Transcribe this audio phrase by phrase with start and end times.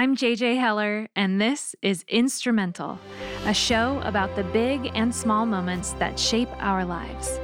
[0.00, 2.98] I'm JJ Heller, and this is Instrumental,
[3.44, 7.38] a show about the big and small moments that shape our lives.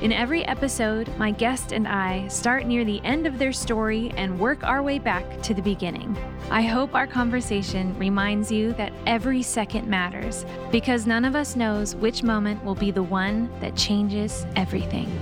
[0.00, 4.40] In every episode, my guest and I start near the end of their story and
[4.40, 6.16] work our way back to the beginning.
[6.50, 11.94] I hope our conversation reminds you that every second matters because none of us knows
[11.94, 15.12] which moment will be the one that changes everything.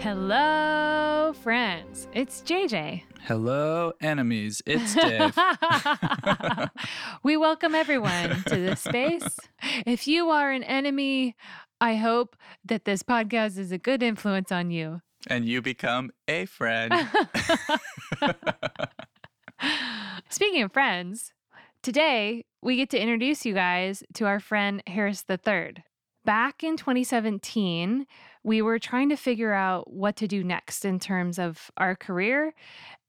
[0.00, 2.08] Hello, friends.
[2.14, 3.02] It's JJ.
[3.26, 4.62] Hello, enemies.
[4.64, 5.36] It's Dave.
[7.22, 9.36] we welcome everyone to this space.
[9.86, 11.36] If you are an enemy,
[11.82, 15.02] I hope that this podcast is a good influence on you.
[15.26, 16.94] and you become a friend.
[20.30, 21.34] Speaking of friends,
[21.82, 25.84] today we get to introduce you guys to our friend Harris III.
[26.24, 28.06] Back in 2017,
[28.42, 32.54] we were trying to figure out what to do next in terms of our career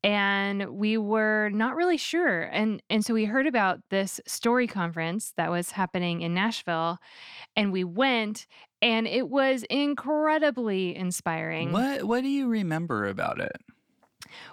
[0.04, 5.34] and we were not really sure and and so we heard about this story conference
[5.38, 6.98] that was happening in Nashville
[7.56, 8.48] and we went
[8.82, 11.72] and it was incredibly inspiring.
[11.72, 13.58] what what do you remember about it?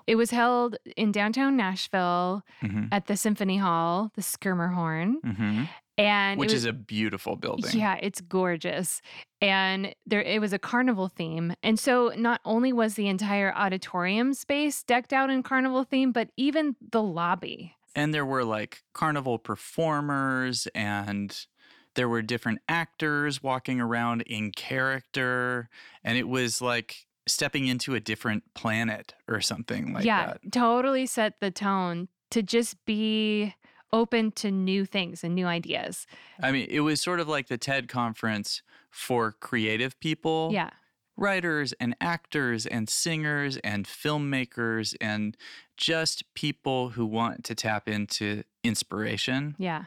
[0.06, 5.64] It was held in downtown Nashville hmm at the Symphony Hall, the Schermerhorn, hmm
[5.98, 7.78] and Which was, is a beautiful building.
[7.78, 9.02] yeah, it's gorgeous.
[9.42, 11.54] And there it was a carnival theme.
[11.62, 16.30] And so not only was the entire auditorium space decked out in carnival theme, but
[16.36, 17.74] even the lobby.
[17.96, 21.46] And there were like carnival performers and
[21.94, 25.69] there were different actors walking around in character
[26.04, 30.52] and it was like stepping into a different planet or something like yeah, that.
[30.52, 33.54] totally set the tone to just be
[33.92, 36.06] open to new things and new ideas.
[36.42, 40.50] I mean, it was sort of like the TED conference for creative people.
[40.53, 40.70] Yeah.
[41.17, 45.36] writers and actors and singers and filmmakers and
[45.77, 49.56] just people who want to tap into inspiration.
[49.59, 49.87] Yeah.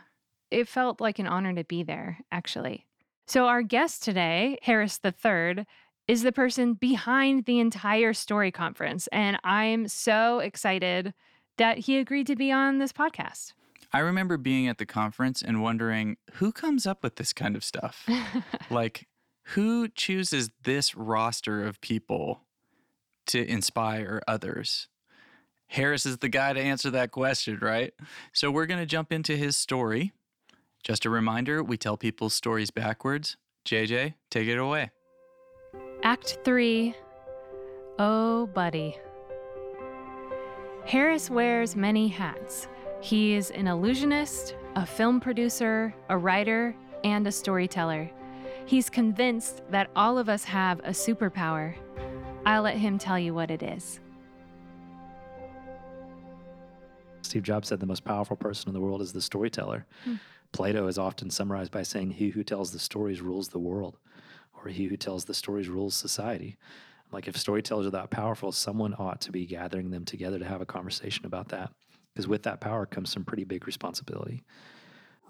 [0.50, 2.86] It felt like an honor to be there, actually.
[3.28, 5.66] So, our guest today, Harris III,
[6.08, 9.08] is the person behind the entire story conference.
[9.14, 11.14] And I'm so excited
[11.58, 13.54] that he agreed to be on this podcast.
[13.94, 17.64] I remember being at the conference and wondering who comes up with this kind of
[17.64, 18.08] stuff?
[18.70, 19.08] like,
[19.48, 22.42] who chooses this roster of people
[23.28, 24.88] to inspire others?
[25.68, 27.94] Harris is the guy to answer that question, right?
[28.34, 30.14] So, we're going to jump into his story.
[30.84, 33.38] Just a reminder we tell people's stories backwards.
[33.66, 34.92] JJ, take it away.
[36.04, 36.96] Act three
[38.00, 38.98] Oh, buddy.
[40.86, 42.68] Harris wears many hats.
[43.02, 48.10] He is an illusionist, a film producer, a writer, and a storyteller.
[48.68, 51.74] He's convinced that all of us have a superpower.
[52.46, 54.00] I'll let him tell you what it is.
[57.24, 59.88] Steve Jobs said the most powerful person in the world is the storyteller.
[60.04, 60.16] Hmm.
[60.52, 63.98] Plato is often summarized by saying, He who tells the stories rules the world,
[64.54, 66.58] or he who tells the stories rules society.
[67.12, 70.62] Like, if storytellers are that powerful, someone ought to be gathering them together to have
[70.62, 71.72] a conversation about that.
[72.14, 74.44] Because with that power comes some pretty big responsibility.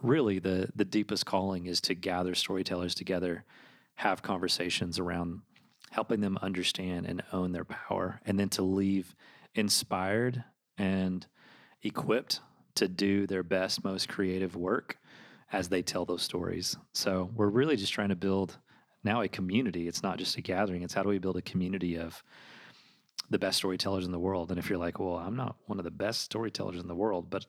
[0.02, 3.46] Really, the, the deepest calling is to gather storytellers together,
[3.96, 5.42] have conversations around
[5.92, 9.16] helping them understand and own their power, and then to leave
[9.53, 10.44] inspired
[10.78, 11.28] and
[11.84, 12.40] equipped
[12.75, 14.98] to do their best, most creative work
[15.52, 16.78] as they tell those stories.
[16.94, 18.58] So we're really just trying to build
[19.03, 19.88] now a community.
[19.88, 22.24] It's not just a gathering, it's how do we build a community of
[23.31, 24.52] the best storytellers in the world.
[24.52, 27.30] And if you're like, well, I'm not one of the best storytellers in the world,
[27.30, 27.46] but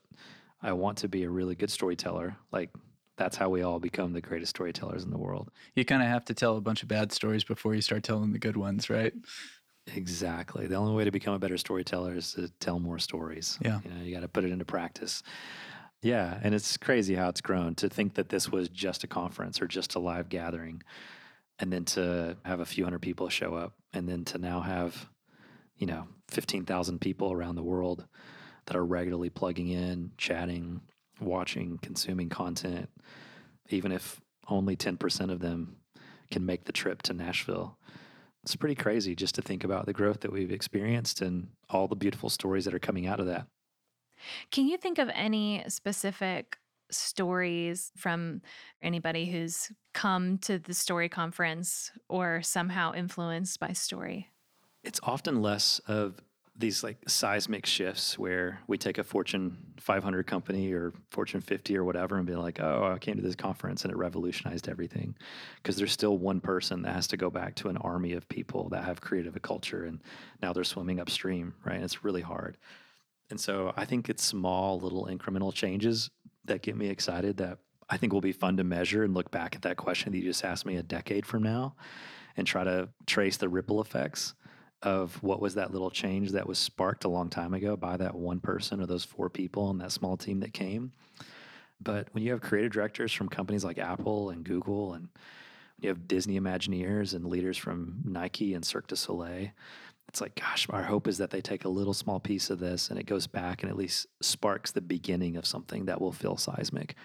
[0.61, 2.69] I want to be a really good storyteller, like
[3.17, 5.51] that's how we all become the greatest storytellers in the world.
[5.75, 8.31] You kind of have to tell a bunch of bad stories before you start telling
[8.31, 9.13] the good ones, right?
[9.93, 10.65] Exactly.
[10.67, 13.59] The only way to become a better storyteller is to tell more stories.
[13.61, 13.81] Yeah.
[13.83, 15.21] You know, you got to put it into practice.
[16.01, 16.39] Yeah.
[16.41, 19.67] And it's crazy how it's grown to think that this was just a conference or
[19.67, 20.81] just a live gathering.
[21.59, 25.09] And then to have a few hundred people show up and then to now have,
[25.83, 28.05] you know, 15,000 people around the world
[28.67, 30.79] that are regularly plugging in, chatting,
[31.19, 32.89] watching, consuming content,
[33.67, 35.75] even if only 10% of them
[36.31, 37.77] can make the trip to Nashville
[38.43, 41.95] it's pretty crazy just to think about the growth that we've experienced and all the
[41.95, 43.47] beautiful stories that are coming out of that.
[44.51, 46.57] Can you think of any specific
[46.91, 48.41] stories from
[48.81, 54.29] anybody who's come to the story conference or somehow influenced by story?
[54.83, 56.15] It's often less of
[56.55, 61.83] these like seismic shifts where we take a Fortune 500 company or Fortune 50 or
[61.83, 65.15] whatever and be like, oh, I came to this conference and it revolutionized everything.
[65.55, 68.69] Because there's still one person that has to go back to an army of people
[68.69, 69.99] that have created a culture and
[70.41, 71.75] now they're swimming upstream, right?
[71.75, 72.57] And it's really hard.
[73.31, 76.11] And so I think it's small, little incremental changes
[76.45, 77.57] that get me excited that
[77.89, 80.23] I think will be fun to measure and look back at that question that you
[80.23, 81.75] just asked me a decade from now
[82.37, 84.35] and try to trace the ripple effects
[84.83, 88.13] of what was that little change that was sparked a long time ago by that
[88.13, 90.91] one person or those four people and that small team that came.
[91.81, 95.07] But when you have creative directors from companies like Apple and Google, and
[95.79, 99.49] you have Disney Imagineers and leaders from Nike and Cirque du Soleil,
[100.09, 102.89] it's like, gosh, our hope is that they take a little small piece of this
[102.89, 106.37] and it goes back and at least sparks the beginning of something that will feel
[106.37, 106.95] seismic.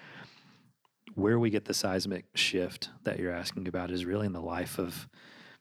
[1.14, 4.78] Where we get the seismic shift that you're asking about is really in the life
[4.78, 5.08] of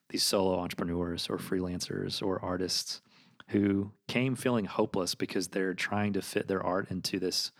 [0.09, 3.01] these solo entrepreneurs or freelancers or artists
[3.50, 7.51] who came feeling hopeless because they're trying to fit their art into this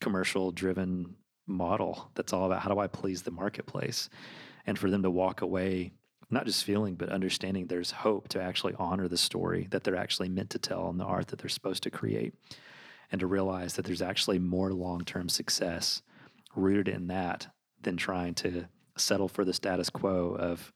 [0.00, 1.16] commercial driven
[1.46, 4.08] model that's all about how do I please the marketplace?
[4.66, 5.92] And for them to walk away
[6.30, 10.30] not just feeling but understanding there's hope to actually honor the story that they're actually
[10.30, 12.34] meant to tell and the art that they're supposed to create.
[13.10, 16.00] And to realize that there's actually more long-term success
[16.56, 17.48] rooted in that
[17.82, 18.64] than trying to
[18.96, 20.72] settle for the status quo of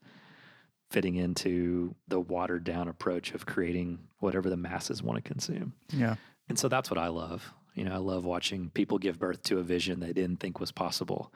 [0.89, 5.73] fitting into the watered down approach of creating whatever the masses want to consume.
[5.89, 6.15] Yeah.
[6.49, 7.53] And so that's what I love.
[7.73, 10.71] You know, I love watching people give birth to a vision they didn't think was
[10.71, 11.31] possible.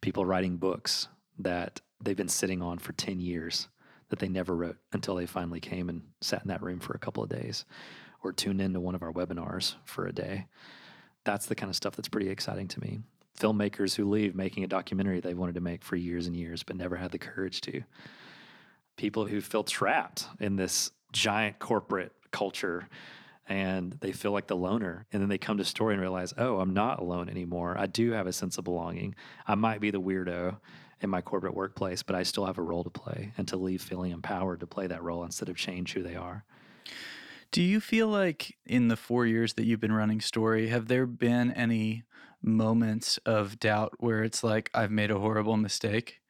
[0.00, 1.08] People writing books
[1.38, 3.68] that they've been sitting on for 10 years
[4.08, 6.98] that they never wrote until they finally came and sat in that room for a
[6.98, 7.64] couple of days
[8.22, 10.46] or tuned into one of our webinars for a day.
[11.24, 13.00] That's the kind of stuff that's pretty exciting to me.
[13.38, 16.76] Filmmakers who leave making a documentary they wanted to make for years and years but
[16.76, 17.82] never had the courage to.
[18.96, 22.88] People who feel trapped in this giant corporate culture
[23.46, 25.06] and they feel like the loner.
[25.12, 27.76] And then they come to story and realize, oh, I'm not alone anymore.
[27.78, 29.14] I do have a sense of belonging.
[29.46, 30.56] I might be the weirdo
[31.00, 33.82] in my corporate workplace, but I still have a role to play and to leave
[33.82, 36.44] feeling empowered to play that role instead of change who they are.
[37.50, 41.06] Do you feel like in the four years that you've been running Story, have there
[41.06, 42.04] been any
[42.42, 46.20] moments of doubt where it's like, I've made a horrible mistake?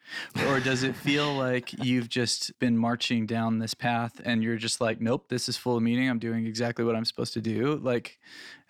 [0.46, 4.80] Or does it feel like you've just been marching down this path and you're just
[4.80, 6.08] like, nope, this is full of meaning.
[6.08, 7.76] I'm doing exactly what I'm supposed to do?
[7.76, 8.18] Like,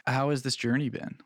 [0.06, 1.16] how has this journey been?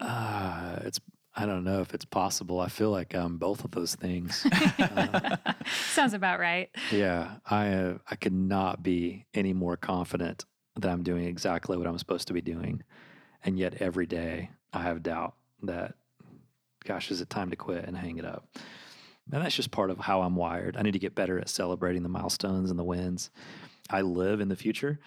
[0.00, 1.00] Uh, it's
[1.34, 2.58] I don't know if it's possible.
[2.58, 4.44] I feel like I'm both of those things.
[4.78, 5.36] Uh,
[5.90, 6.70] Sounds about right.
[6.90, 10.44] yeah, I uh, I could not be any more confident
[10.76, 12.82] that I'm doing exactly what I'm supposed to be doing,
[13.44, 15.94] and yet every day I have doubt that,
[16.84, 18.48] gosh, is it time to quit and hang it up?
[19.32, 20.76] And that's just part of how I'm wired.
[20.76, 23.30] I need to get better at celebrating the milestones and the wins.
[23.90, 24.98] I live in the future,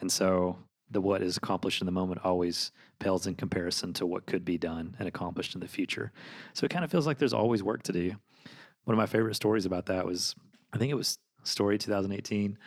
[0.00, 0.58] and so
[0.90, 4.58] the what is accomplished in the moment always pales in comparison to what could be
[4.58, 6.12] done and accomplished in the future.
[6.52, 8.14] So it kind of feels like there's always work to do.
[8.84, 10.34] One of my favorite stories about that was,
[10.72, 12.58] I think it was Story 2018.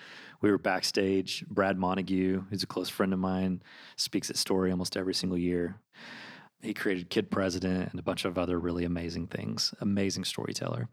[0.41, 1.45] We were backstage.
[1.47, 3.61] Brad Montague, who's a close friend of mine,
[3.95, 5.75] speaks at Story almost every single year.
[6.65, 9.73] He created Kid President and a bunch of other really amazing things.
[9.79, 10.89] Amazing storyteller.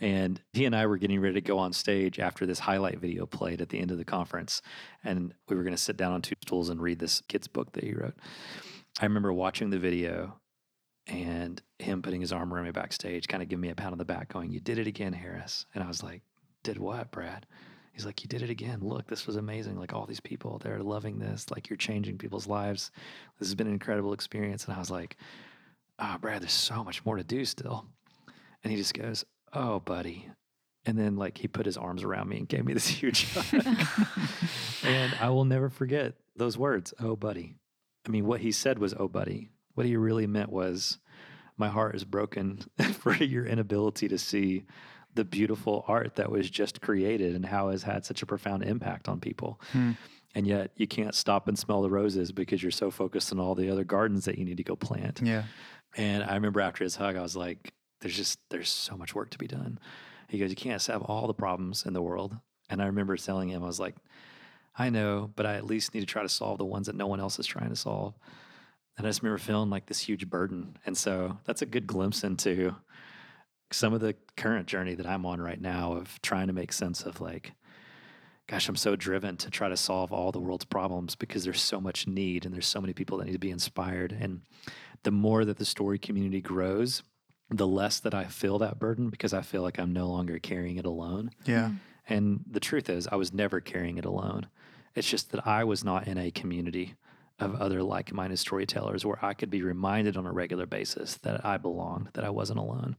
[0.00, 3.26] And he and I were getting ready to go on stage after this highlight video
[3.26, 4.62] played at the end of the conference.
[5.02, 7.72] And we were going to sit down on two stools and read this kid's book
[7.72, 8.14] that he wrote.
[9.00, 10.40] I remember watching the video
[11.06, 13.98] and him putting his arm around me backstage, kind of giving me a pound on
[13.98, 15.66] the back, going, You did it again, Harris.
[15.74, 16.22] And I was like,
[16.62, 17.46] Did what, Brad?
[17.94, 18.80] He's like, You did it again.
[18.82, 19.78] Look, this was amazing.
[19.78, 21.50] Like, all these people, they're loving this.
[21.50, 22.90] Like, you're changing people's lives.
[23.38, 24.64] This has been an incredible experience.
[24.66, 25.16] And I was like,
[25.98, 27.86] Oh, Brad, there's so much more to do still.
[28.62, 30.28] And he just goes, Oh, buddy.
[30.86, 33.64] And then, like, he put his arms around me and gave me this huge hug.
[34.82, 37.54] and I will never forget those words, Oh, buddy.
[38.06, 39.50] I mean, what he said was, Oh, buddy.
[39.74, 40.98] What he really meant was,
[41.56, 42.58] My heart is broken
[42.98, 44.64] for your inability to see
[45.14, 48.64] the beautiful art that was just created and how it has had such a profound
[48.64, 49.60] impact on people.
[49.72, 49.92] Hmm.
[50.34, 53.54] And yet, you can't stop and smell the roses because you're so focused on all
[53.54, 55.20] the other gardens that you need to go plant.
[55.22, 55.44] Yeah.
[55.96, 59.30] And I remember after his hug, I was like, there's just, there's so much work
[59.30, 59.78] to be done.
[60.28, 62.36] He goes, you can't solve all the problems in the world.
[62.68, 63.94] And I remember telling him, I was like,
[64.76, 67.06] I know, but I at least need to try to solve the ones that no
[67.06, 68.14] one else is trying to solve.
[68.96, 70.76] And I just remember feeling like this huge burden.
[70.84, 72.74] And so that's a good glimpse into
[73.74, 77.02] some of the current journey that I'm on right now of trying to make sense
[77.02, 77.52] of like,
[78.46, 81.80] gosh, I'm so driven to try to solve all the world's problems because there's so
[81.80, 84.12] much need and there's so many people that need to be inspired.
[84.12, 84.42] And
[85.02, 87.02] the more that the story community grows,
[87.50, 90.76] the less that I feel that burden because I feel like I'm no longer carrying
[90.76, 91.30] it alone.
[91.44, 91.66] Yeah.
[91.66, 91.76] Mm-hmm.
[92.06, 94.48] And the truth is, I was never carrying it alone.
[94.94, 96.94] It's just that I was not in a community
[97.40, 101.44] of other like minded storytellers where I could be reminded on a regular basis that
[101.44, 102.96] I belonged, that I wasn't alone.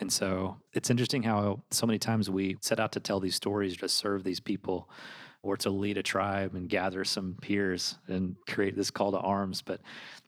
[0.00, 3.76] And so it's interesting how so many times we set out to tell these stories
[3.78, 4.88] to serve these people
[5.42, 9.62] or to lead a tribe and gather some peers and create this call to arms.
[9.62, 9.80] But,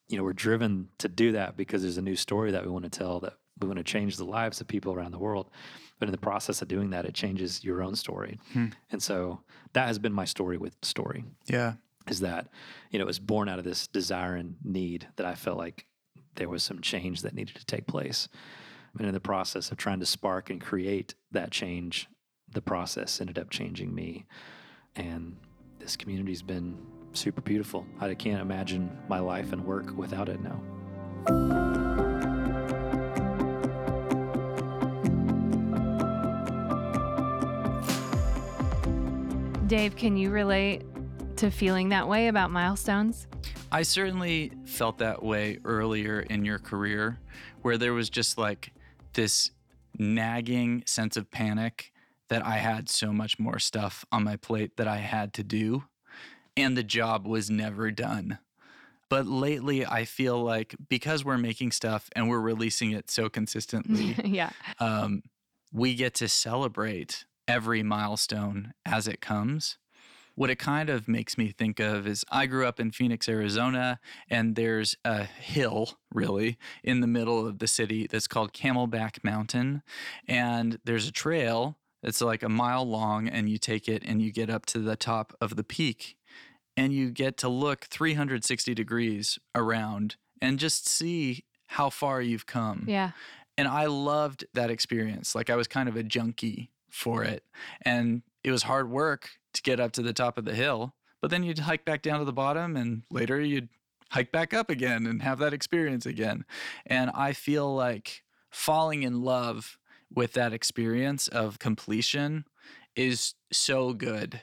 [0.08, 2.84] you know, we're driven to do that because there's a new story that we want
[2.84, 5.50] to tell that we want to change the lives of people around the world.
[5.98, 8.38] But in the process of doing that, it changes your own story.
[8.52, 8.66] Hmm.
[8.92, 9.40] And so
[9.72, 11.74] that has been my story with story Yeah.
[12.06, 12.48] is that
[12.90, 15.86] you know it was born out of this desire and need that I felt like
[16.34, 18.28] there was some change that needed to take place.
[18.98, 22.08] And in the process of trying to spark and create that change,
[22.52, 24.24] the process ended up changing me.
[24.94, 25.36] And
[25.78, 26.78] this community's been
[27.12, 27.86] super beautiful.
[28.00, 30.62] I can't imagine my life and work without it now.
[39.66, 40.84] Dave, can you relate
[41.36, 43.26] to feeling that way about milestones?
[43.72, 47.18] I certainly felt that way earlier in your career,
[47.62, 48.72] where there was just like
[49.16, 49.50] this
[49.98, 51.92] nagging sense of panic
[52.28, 55.84] that I had so much more stuff on my plate that I had to do,
[56.56, 58.38] and the job was never done.
[59.08, 64.16] But lately, I feel like because we're making stuff and we're releasing it so consistently,
[64.24, 64.50] yeah.
[64.80, 65.22] um,
[65.72, 69.78] we get to celebrate every milestone as it comes.
[70.36, 73.98] What it kind of makes me think of is I grew up in Phoenix, Arizona,
[74.30, 79.82] and there's a hill really in the middle of the city that's called Camelback Mountain.
[80.28, 84.30] And there's a trail that's like a mile long, and you take it and you
[84.30, 86.16] get up to the top of the peak
[86.76, 92.84] and you get to look 360 degrees around and just see how far you've come.
[92.86, 93.12] Yeah.
[93.56, 95.34] And I loved that experience.
[95.34, 97.44] Like I was kind of a junkie for it.
[97.82, 101.30] And it was hard work to get up to the top of the hill, but
[101.30, 103.68] then you'd hike back down to the bottom and later you'd
[104.10, 106.44] hike back up again and have that experience again.
[106.86, 109.78] And I feel like falling in love
[110.14, 112.44] with that experience of completion
[112.94, 114.40] is so good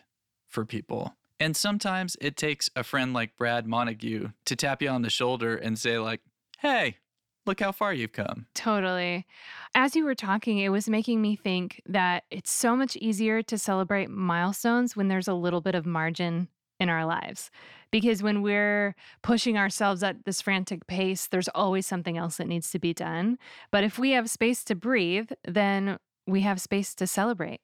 [0.47, 1.15] for people.
[1.39, 5.55] And sometimes it takes a friend like Brad Montague to tap you on the shoulder
[5.55, 6.21] and say like,
[6.59, 6.97] "Hey,
[7.45, 9.25] look how far you've come." Totally.
[9.75, 13.57] As you were talking, it was making me think that it's so much easier to
[13.57, 16.47] celebrate milestones when there's a little bit of margin
[16.79, 17.49] in our lives.
[17.91, 22.71] Because when we're pushing ourselves at this frantic pace, there's always something else that needs
[22.71, 23.37] to be done.
[23.71, 27.61] But if we have space to breathe, then we have space to celebrate.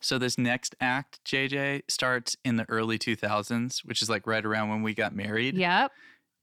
[0.00, 4.68] So this next act, JJ, starts in the early 2000s, which is like right around
[4.70, 5.56] when we got married.
[5.56, 5.92] Yep.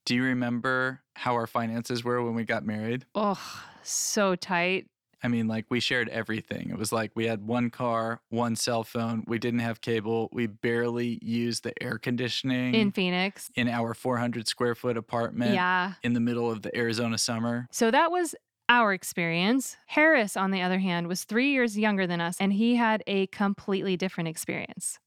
[0.10, 3.06] Do you remember how our finances were when we got married?
[3.14, 3.40] Oh,
[3.84, 4.88] so tight.
[5.22, 6.72] I mean, like we shared everything.
[6.72, 9.24] It was like we had one car, one cell phone.
[9.28, 10.28] We didn't have cable.
[10.34, 13.52] We barely used the air conditioning In Phoenix.
[13.54, 15.94] in our 400 square foot apartment Yeah.
[16.02, 17.68] in the middle of the Arizona summer.
[17.70, 18.34] So that was
[18.68, 19.78] our experience.
[19.86, 23.28] Harris, on the other hand, was three years younger than us, and he had a
[23.28, 24.98] completely different experience.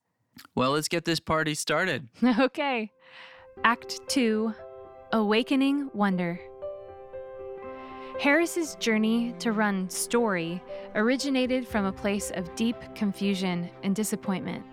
[0.55, 2.09] Well, let's get this party started.
[2.39, 2.93] okay.
[3.65, 4.55] Act two
[5.13, 6.41] Awakening Wonder.
[8.21, 10.63] Harris's journey to run Story
[10.95, 14.65] originated from a place of deep confusion and disappointment.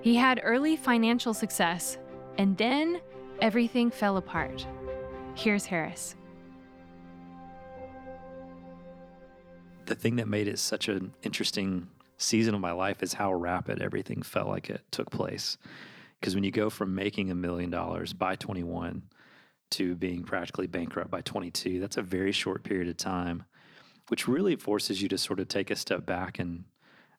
[0.00, 1.98] He had early financial success,
[2.38, 3.00] and then
[3.40, 4.66] everything fell apart.
[5.34, 6.14] Here's Harris.
[9.88, 13.80] the thing that made it such an interesting season of my life is how rapid
[13.80, 15.56] everything felt like it took place.
[16.20, 19.02] Because when you go from making a million dollars by 21
[19.70, 23.44] to being practically bankrupt by 22, that's a very short period of time,
[24.08, 26.38] which really forces you to sort of take a step back.
[26.38, 26.64] And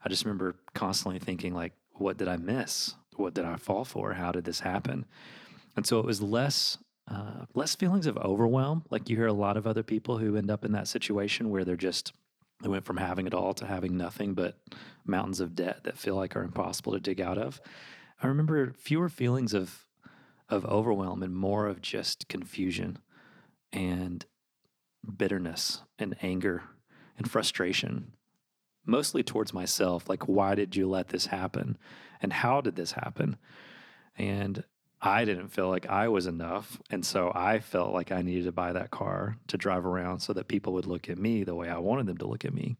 [0.04, 2.96] I just remember constantly thinking, like, what did I miss?
[3.16, 4.14] What did I fall for?
[4.14, 5.06] How did this happen?
[5.76, 6.78] And so it was less
[7.10, 8.84] uh, less feelings of overwhelm.
[8.92, 11.66] Like you hear a lot of other people who end up in that situation where
[11.66, 12.14] they're just
[12.62, 14.60] they went from having it all to having nothing but
[15.06, 17.62] mountains of debt that feel like are impossible to dig out of.
[18.22, 19.86] I remember fewer feelings of
[20.50, 23.00] of overwhelm and more of just confusion
[23.72, 24.26] and
[25.18, 26.64] bitterness and anger
[27.18, 28.14] and frustration
[28.86, 31.78] mostly towards myself like why did you let this happen
[32.22, 33.38] and how did this happen
[34.18, 34.64] and
[35.02, 36.82] I didn't feel like I was enough.
[36.90, 40.34] And so I felt like I needed to buy that car to drive around so
[40.34, 42.76] that people would look at me the way I wanted them to look at me.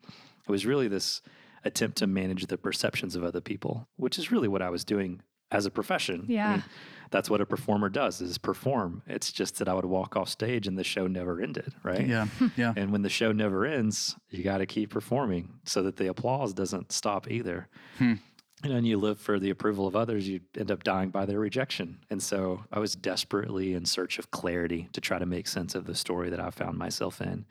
[0.46, 1.22] It was really this
[1.64, 5.22] attempt to manage the perceptions of other people, which is really what I was doing
[5.52, 6.26] as a profession.
[6.30, 6.52] I Yeah.
[6.54, 6.64] mean,
[7.12, 9.02] that's what a performer does is perform.
[9.08, 12.08] It's just that I would walk off stage and the show never ended, right?
[12.08, 12.28] Yeah.
[12.56, 12.74] Yeah.
[12.78, 16.54] And when the show never ends, you got to keep performing so that the applause
[16.54, 17.68] doesn't stop either.
[17.98, 18.16] Hmm.
[18.62, 21.40] And then you live for the approval of others, you end up dying by their
[21.40, 22.00] rejection.
[22.10, 25.86] And so I was desperately in search of clarity to try to make sense of
[25.86, 27.46] the story that I found myself in.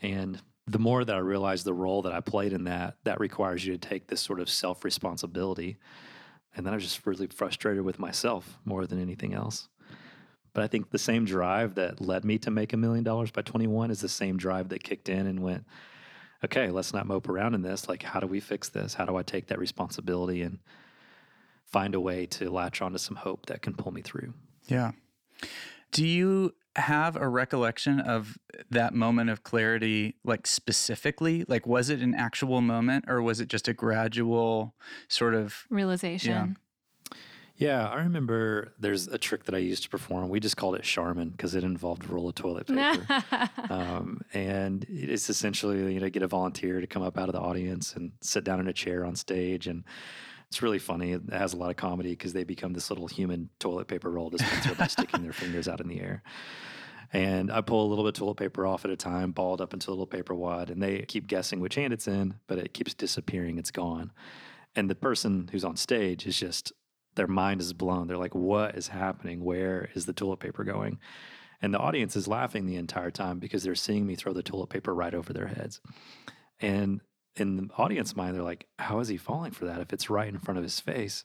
[0.00, 3.66] And the more that I realized the role that I played in that, that requires
[3.66, 5.78] you to take this sort of self responsibility.
[6.56, 9.68] And then I was just really frustrated with myself more than anything else.
[10.52, 13.42] But I think the same drive that led me to make a million dollars by
[13.42, 15.64] 21 is the same drive that kicked in and went,
[16.44, 17.88] okay, let's not mope around in this.
[17.88, 18.94] Like, how do we fix this?
[18.94, 20.58] How do I take that responsibility and
[21.66, 24.34] find a way to latch onto some hope that can pull me through?
[24.66, 24.92] Yeah.
[25.92, 28.38] Do you have a recollection of
[28.70, 31.44] that moment of clarity, like specifically?
[31.48, 34.74] Like, was it an actual moment or was it just a gradual
[35.08, 35.64] sort of?
[35.68, 36.56] Realization.
[37.58, 40.28] Yeah, yeah I remember there's a trick that I used to perform.
[40.28, 43.24] We just called it Charmin because it involved a roll of toilet paper.
[43.70, 47.40] um, and it's essentially, you know, get a volunteer to come up out of the
[47.40, 49.66] audience and sit down in a chair on stage.
[49.66, 49.82] And
[50.50, 51.12] it's really funny.
[51.12, 54.30] It has a lot of comedy because they become this little human toilet paper roll
[54.30, 56.24] dispenser by sticking their fingers out in the air.
[57.12, 59.72] And I pull a little bit of toilet paper off at a time, balled up
[59.72, 62.74] into a little paper wad, and they keep guessing which hand it's in, but it
[62.74, 63.58] keeps disappearing.
[63.58, 64.10] It's gone.
[64.74, 66.72] And the person who's on stage is just,
[67.14, 68.08] their mind is blown.
[68.08, 69.44] They're like, what is happening?
[69.44, 70.98] Where is the toilet paper going?
[71.62, 74.70] And the audience is laughing the entire time because they're seeing me throw the toilet
[74.70, 75.80] paper right over their heads.
[76.60, 77.00] And
[77.40, 80.28] in the audience mind, they're like, how is he falling for that if it's right
[80.28, 81.24] in front of his face?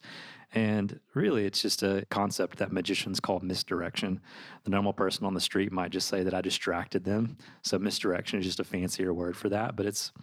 [0.53, 4.21] And really, it's just a concept that magicians call misdirection.
[4.63, 7.37] The normal person on the street might just say that I distracted them.
[7.61, 10.13] So misdirection is just a fancier word for that, but it's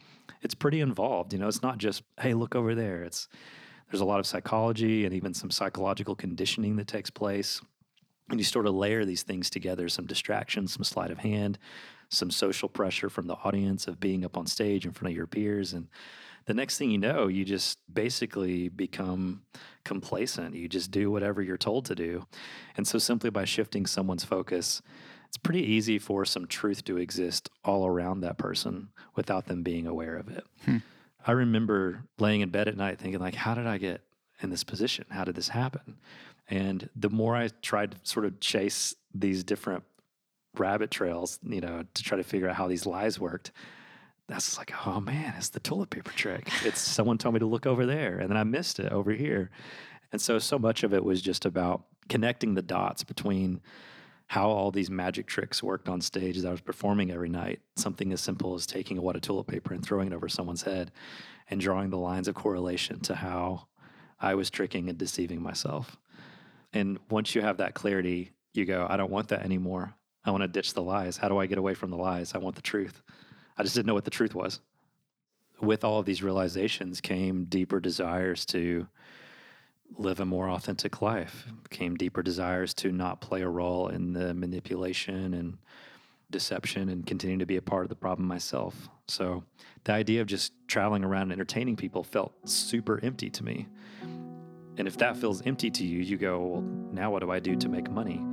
[0.41, 1.33] it's pretty involved.
[1.33, 3.03] You know, it's not just hey, look over there.
[3.03, 3.29] It's
[3.91, 7.61] there's a lot of psychology and even some psychological conditioning that takes place.
[8.31, 11.59] And you sort of layer these things together some distractions, some sleight of hand,
[12.13, 15.27] some social pressure from the audience of being up on stage in front of your
[15.27, 15.73] peers.
[15.73, 15.89] And
[16.45, 19.43] the next thing you know, you just basically become
[19.85, 20.55] complacent.
[20.55, 22.27] You just do whatever you're told to do.
[22.77, 24.83] And so, simply by shifting someone's focus,
[25.29, 29.87] it's pretty easy for some truth to exist all around that person without them being
[29.87, 30.45] aware of it.
[30.65, 30.79] Hmm.
[31.27, 34.03] I remember laying in bed at night thinking, like, how did I get
[34.43, 35.07] in this position?
[35.11, 35.97] How did this happen?
[36.49, 39.85] And the more I tried to sort of chase these different
[40.57, 43.53] rabbit trails, you know, to try to figure out how these lies worked,
[44.29, 46.49] that's like, oh man, it's the toilet paper trick.
[46.65, 49.51] It's someone told me to look over there, and then I missed it over here.
[50.13, 53.61] And so, so much of it was just about connecting the dots between
[54.27, 57.61] how all these magic tricks worked on stage as I was performing every night.
[57.77, 60.63] Something as simple as taking a wad of toilet paper and throwing it over someone's
[60.63, 60.91] head
[61.51, 63.67] and drawing the lines of correlation to how
[64.21, 65.97] I was tricking and deceiving myself.
[66.73, 69.95] And once you have that clarity, you go, I don't want that anymore.
[70.25, 71.17] I want to ditch the lies.
[71.17, 72.35] How do I get away from the lies?
[72.35, 73.03] I want the truth.
[73.57, 74.61] I just didn't know what the truth was.
[75.61, 78.87] With all of these realizations came deeper desires to
[79.97, 84.33] live a more authentic life, came deeper desires to not play a role in the
[84.35, 85.59] manipulation and
[86.31, 88.89] deception and continue to be a part of the problem myself.
[89.07, 89.45] So
[89.85, 93.69] the idea of just traveling around and entertaining people felt super empty to me.
[94.79, 97.55] And if that feels empty to you, you go, well, now what do I do
[97.57, 98.32] to make money?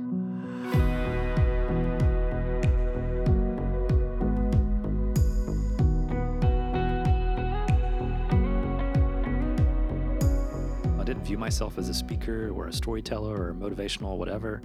[11.20, 14.62] View myself as a speaker or a storyteller or motivational, whatever.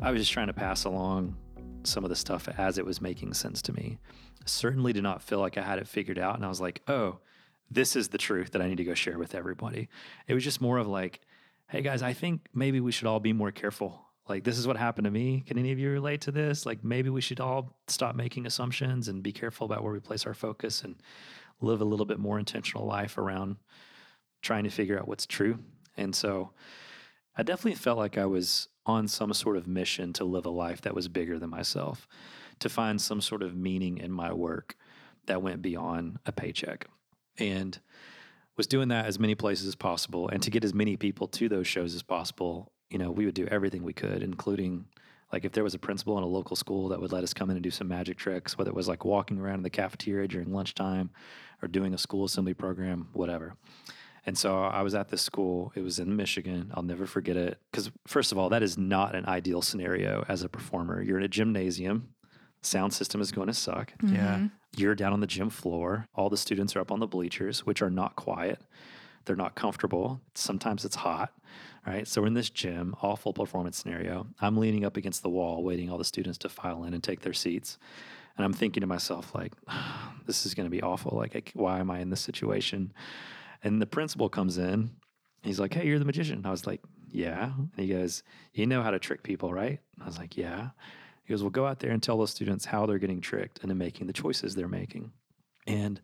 [0.00, 1.36] I was just trying to pass along
[1.84, 3.98] some of the stuff as it was making sense to me.
[4.44, 6.36] Certainly did not feel like I had it figured out.
[6.36, 7.18] And I was like, oh,
[7.70, 9.88] this is the truth that I need to go share with everybody.
[10.26, 11.20] It was just more of like,
[11.68, 14.04] hey guys, I think maybe we should all be more careful.
[14.28, 15.42] Like, this is what happened to me.
[15.46, 16.64] Can any of you relate to this?
[16.64, 20.26] Like, maybe we should all stop making assumptions and be careful about where we place
[20.26, 20.96] our focus and
[21.60, 23.56] live a little bit more intentional life around
[24.40, 25.58] trying to figure out what's true.
[25.96, 26.50] And so
[27.36, 30.80] I definitely felt like I was on some sort of mission to live a life
[30.82, 32.08] that was bigger than myself,
[32.58, 34.76] to find some sort of meaning in my work
[35.26, 36.86] that went beyond a paycheck.
[37.38, 37.78] And
[38.56, 41.48] was doing that as many places as possible and to get as many people to
[41.48, 42.70] those shows as possible.
[42.90, 44.86] You know, we would do everything we could, including
[45.32, 47.48] like if there was a principal in a local school that would let us come
[47.48, 50.28] in and do some magic tricks, whether it was like walking around in the cafeteria
[50.28, 51.10] during lunchtime
[51.62, 53.54] or doing a school assembly program, whatever.
[54.24, 55.72] And so I was at this school.
[55.74, 56.70] It was in Michigan.
[56.74, 57.58] I'll never forget it.
[57.70, 61.02] Because, first of all, that is not an ideal scenario as a performer.
[61.02, 62.08] You're in a gymnasium,
[62.60, 63.92] sound system is going to suck.
[64.02, 64.36] Yeah.
[64.36, 64.46] Mm-hmm.
[64.76, 66.06] You're down on the gym floor.
[66.14, 68.60] All the students are up on the bleachers, which are not quiet.
[69.24, 70.20] They're not comfortable.
[70.34, 71.32] Sometimes it's hot,
[71.86, 72.08] right?
[72.08, 74.26] So we're in this gym, awful performance scenario.
[74.40, 77.20] I'm leaning up against the wall, waiting all the students to file in and take
[77.20, 77.78] their seats.
[78.36, 79.52] And I'm thinking to myself, like,
[80.26, 81.16] this is going to be awful.
[81.16, 82.92] Like, why am I in this situation?
[83.62, 84.90] And the principal comes in
[85.42, 86.42] He's like, Hey, you're the magician.
[86.44, 87.52] I was like, Yeah.
[87.56, 88.22] And he goes,
[88.52, 89.80] You know how to trick people, right?
[90.00, 90.70] I was like, Yeah.
[91.24, 93.76] He goes, Well, go out there and tell those students how they're getting tricked and
[93.76, 95.12] making the choices they're making.
[95.66, 96.00] And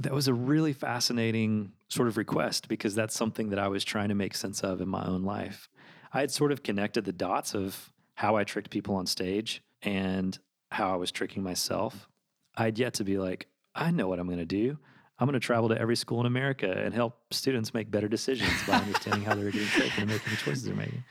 [0.00, 4.08] that was a really fascinating sort of request because that's something that I was trying
[4.08, 5.68] to make sense of in my own life.
[6.12, 10.36] I had sort of connected the dots of how I tricked people on stage and
[10.70, 12.08] how I was tricking myself.
[12.56, 14.78] I'd yet to be like, I know what I'm going to do.
[15.24, 18.52] I'm going to travel to every school in America and help students make better decisions
[18.66, 21.02] by understanding how they're getting tricked and making the choices they're making.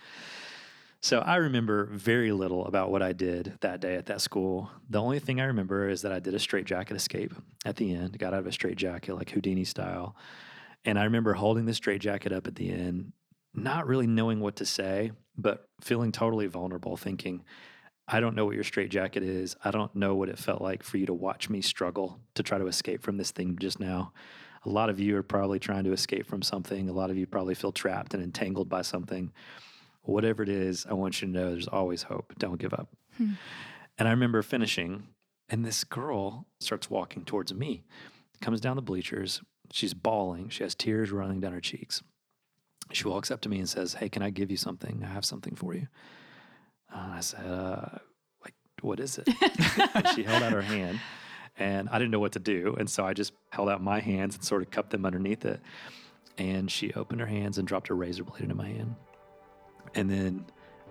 [1.02, 4.70] So I remember very little about what I did that day at that school.
[4.88, 7.34] The only thing I remember is that I did a straight jacket escape
[7.66, 10.16] at the end, got out of a straight jacket like Houdini style.
[10.86, 13.14] And I remember holding the straight jacket up at the end,
[13.56, 17.44] not really knowing what to say, but feeling totally vulnerable, thinking,
[18.14, 19.56] I don't know what your straitjacket is.
[19.66, 22.60] I don't know what it felt like for you to watch me struggle to try
[22.60, 24.14] to escape from this thing just now.
[24.66, 26.88] A lot of you are probably trying to escape from something.
[26.88, 29.32] A lot of you probably feel trapped and entangled by something.
[30.04, 32.36] Whatever it is, I want you to know there's always hope.
[32.38, 32.96] Don't give up.
[33.18, 33.32] Hmm.
[33.98, 35.08] And I remember finishing,
[35.50, 37.84] and this girl starts walking towards me,
[38.42, 39.42] comes down the bleachers.
[39.72, 40.50] She's bawling.
[40.50, 42.04] She has tears running down her cheeks.
[42.92, 45.02] She walks up to me and says, Hey, can I give you something?
[45.04, 45.88] I have something for you.
[46.92, 47.86] Uh, I said, uh,
[48.44, 49.28] like, what is it?
[50.16, 51.00] she held out her hand,
[51.58, 52.76] and I didn't know what to do.
[52.80, 55.62] And so I just held out my hands and sort of cupped them underneath it.
[56.38, 58.96] And she opened her hands and dropped a razor blade into my hand.
[59.96, 60.46] And then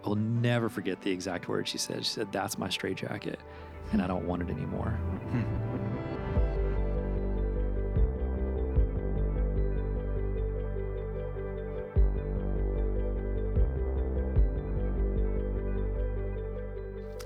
[0.05, 2.05] I'll never forget the exact words she said.
[2.05, 3.41] She said, That's my straight jacket,
[3.93, 4.99] and I don't want it anymore.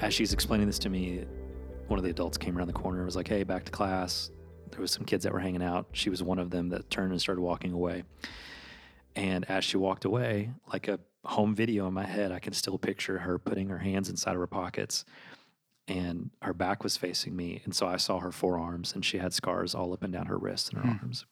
[0.01, 1.25] As she's explaining this to me,
[1.89, 4.31] one of the adults came around the corner and was like, "Hey, back to class."
[4.71, 5.87] There was some kids that were hanging out.
[5.93, 8.03] She was one of them that turned and started walking away.
[9.15, 12.77] And as she walked away, like a home video in my head, I can still
[12.77, 15.05] picture her putting her hands inside of her pockets
[15.89, 17.63] and her back was facing me.
[17.65, 20.39] And so I saw her forearms and she had scars all up and down her
[20.39, 20.99] wrists and her hmm.
[21.01, 21.27] arms.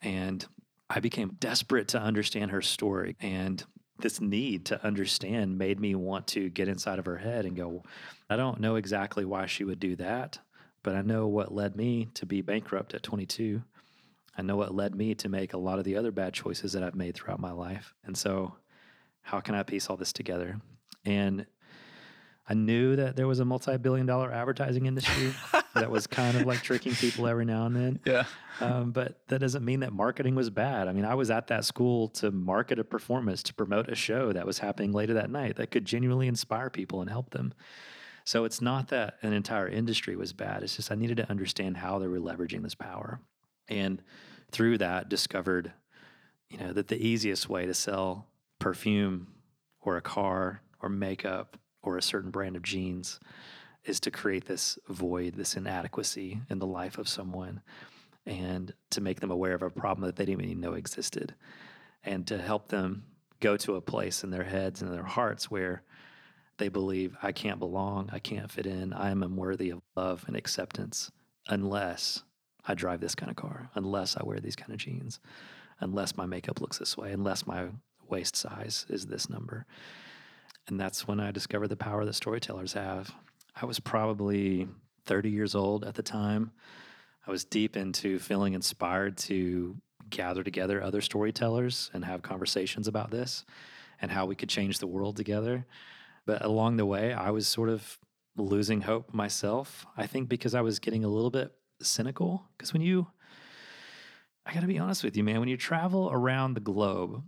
[0.00, 0.46] And
[0.88, 3.16] I became desperate to understand her story.
[3.20, 3.64] And
[3.98, 7.82] this need to understand made me want to get inside of her head and go,
[8.28, 10.38] I don't know exactly why she would do that,
[10.82, 13.62] but I know what led me to be bankrupt at 22.
[14.36, 16.82] I know what led me to make a lot of the other bad choices that
[16.82, 17.94] I've made throughout my life.
[18.04, 18.54] And so,
[19.20, 20.60] how can I piece all this together?
[21.04, 21.46] And
[22.48, 25.32] I knew that there was a multi billion dollar advertising industry
[25.74, 28.00] that was kind of like tricking people every now and then.
[28.04, 28.24] Yeah.
[28.60, 30.88] Um, but that doesn't mean that marketing was bad.
[30.88, 34.32] I mean, I was at that school to market a performance, to promote a show
[34.32, 37.54] that was happening later that night that could genuinely inspire people and help them.
[38.24, 40.62] So it's not that an entire industry was bad.
[40.62, 43.20] It's just I needed to understand how they were leveraging this power.
[43.68, 44.02] And
[44.50, 45.72] through that, discovered,
[46.48, 48.26] you know, that the easiest way to sell
[48.58, 49.28] perfume
[49.80, 53.20] or a car or makeup or a certain brand of jeans
[53.84, 57.60] is to create this void, this inadequacy in the life of someone
[58.26, 61.34] and to make them aware of a problem that they didn't even know existed
[62.04, 63.04] and to help them
[63.40, 65.82] go to a place in their heads and their hearts where
[66.58, 70.36] they believe I can't belong, I can't fit in, I am unworthy of love and
[70.36, 71.10] acceptance
[71.48, 72.22] unless
[72.66, 75.18] I drive this kind of car, unless I wear these kind of jeans,
[75.80, 77.66] unless my makeup looks this way, unless my
[78.08, 79.66] waist size is this number.
[80.68, 83.14] And that's when I discovered the power that storytellers have.
[83.60, 84.68] I was probably
[85.06, 86.52] 30 years old at the time.
[87.26, 89.76] I was deep into feeling inspired to
[90.10, 93.44] gather together other storytellers and have conversations about this
[94.00, 95.66] and how we could change the world together.
[96.26, 97.98] But along the way, I was sort of
[98.36, 99.86] losing hope myself.
[99.96, 102.44] I think because I was getting a little bit cynical.
[102.56, 103.08] Because when you,
[104.46, 107.22] I got to be honest with you, man, when you travel around the globe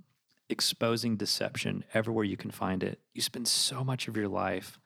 [0.48, 4.78] exposing deception everywhere you can find it, you spend so much of your life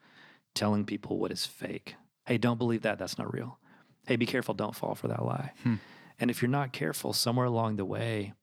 [0.55, 1.95] telling people what is fake.
[2.25, 2.97] Hey, don't believe that.
[2.97, 3.59] That's not real.
[4.07, 4.53] Hey, be careful.
[4.53, 5.51] Don't fall for that lie.
[5.63, 5.75] Hmm.
[6.19, 8.33] And if you're not careful, somewhere along the way,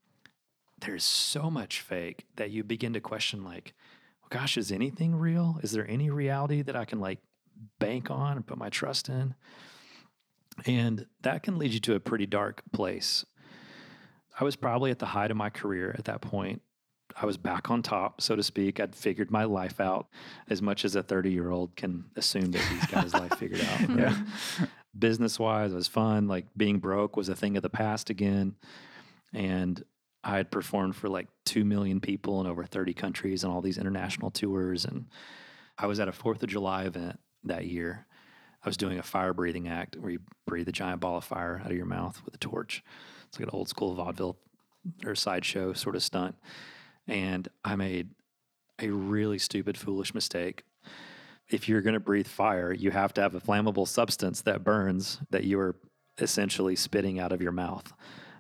[0.81, 3.74] there's so much fake that you begin to question, like,
[4.31, 5.59] gosh, is anything real?
[5.62, 7.20] Is there any reality that I can like
[7.79, 9.35] bank on and put my trust in?
[10.64, 13.24] And that can lead you to a pretty dark place.
[14.38, 16.62] I was probably at the height of my career at that point.
[17.18, 18.79] I was back on top, so to speak.
[18.79, 20.09] I'd figured my life out
[20.50, 23.62] as much as a 30 year old can assume that he's got his life figured
[23.62, 23.88] out.
[23.88, 23.98] right?
[23.98, 24.16] Yeah.
[24.98, 26.29] Business wise, it was fun.
[26.29, 28.55] Like being broke was a thing of the past again.
[29.33, 29.83] And
[30.22, 33.79] I had performed for like 2 million people in over 30 countries on all these
[33.79, 34.85] international tours.
[34.85, 35.07] And
[35.79, 38.07] I was at a 4th of July event that year.
[38.62, 41.61] I was doing a fire breathing act where you breathe a giant ball of fire
[41.62, 42.83] out of your mouth with a torch.
[43.29, 44.37] It's like an old school vaudeville
[45.05, 46.35] or sideshow sort of stunt.
[47.09, 48.11] And I made
[48.81, 50.64] a really stupid, foolish mistake.
[51.49, 55.21] If you're going to breathe fire, you have to have a flammable substance that burns
[55.31, 55.77] that you are
[56.19, 57.92] essentially spitting out of your mouth.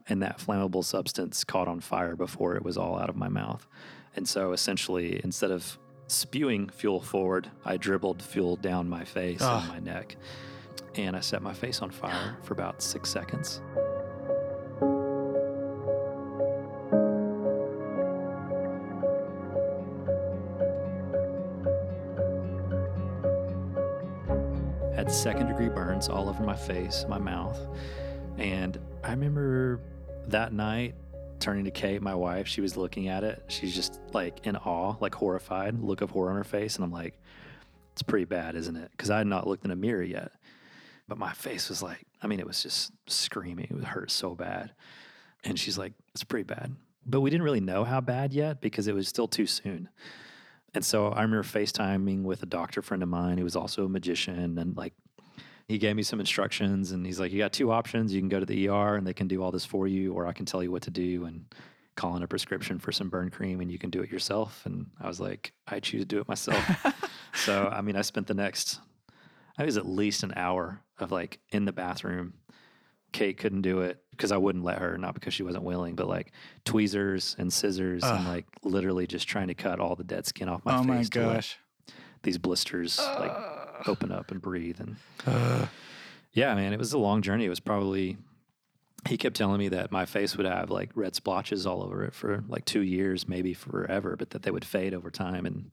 [0.08, 3.66] And that flammable substance caught on fire before it was all out of my mouth.
[4.14, 9.62] And so essentially, instead of spewing fuel forward, I dribbled fuel down my face Ugh.
[9.62, 10.16] and my neck.
[10.94, 13.60] And I set my face on fire for about six seconds.
[25.16, 27.58] Second degree burns all over my face, my mouth.
[28.36, 29.80] And I remember
[30.28, 30.94] that night
[31.40, 33.42] turning to Kate, my wife, she was looking at it.
[33.48, 36.76] She's just like in awe, like horrified, look of horror on her face.
[36.76, 37.18] And I'm like,
[37.92, 38.90] it's pretty bad, isn't it?
[38.90, 40.32] Because I had not looked in a mirror yet.
[41.08, 43.68] But my face was like, I mean, it was just screaming.
[43.70, 44.72] It hurt so bad.
[45.44, 46.74] And she's like, it's pretty bad.
[47.06, 49.88] But we didn't really know how bad yet because it was still too soon.
[50.74, 53.88] And so I remember FaceTiming with a doctor friend of mine who was also a
[53.88, 54.58] magician.
[54.58, 54.92] And like,
[55.68, 58.14] he gave me some instructions and he's like, You got two options.
[58.14, 60.26] You can go to the ER and they can do all this for you, or
[60.26, 61.46] I can tell you what to do and
[61.96, 64.62] call in a prescription for some burn cream and you can do it yourself.
[64.66, 66.62] And I was like, I choose to do it myself.
[67.34, 68.80] so, I mean, I spent the next,
[69.58, 72.34] I was at least an hour of like in the bathroom.
[73.12, 76.06] Kate couldn't do it because I wouldn't let her, not because she wasn't willing, but
[76.06, 76.32] like
[76.66, 80.64] tweezers and scissors and like literally just trying to cut all the dead skin off
[80.66, 81.08] my oh face.
[81.16, 81.58] Oh my gosh.
[82.22, 83.32] These blisters like
[83.86, 84.80] open up and breathe.
[84.80, 85.68] And Ugh.
[86.32, 87.44] yeah, man, it was a long journey.
[87.44, 88.16] It was probably,
[89.08, 92.14] he kept telling me that my face would have like red splotches all over it
[92.14, 95.46] for like two years, maybe forever, but that they would fade over time.
[95.46, 95.70] And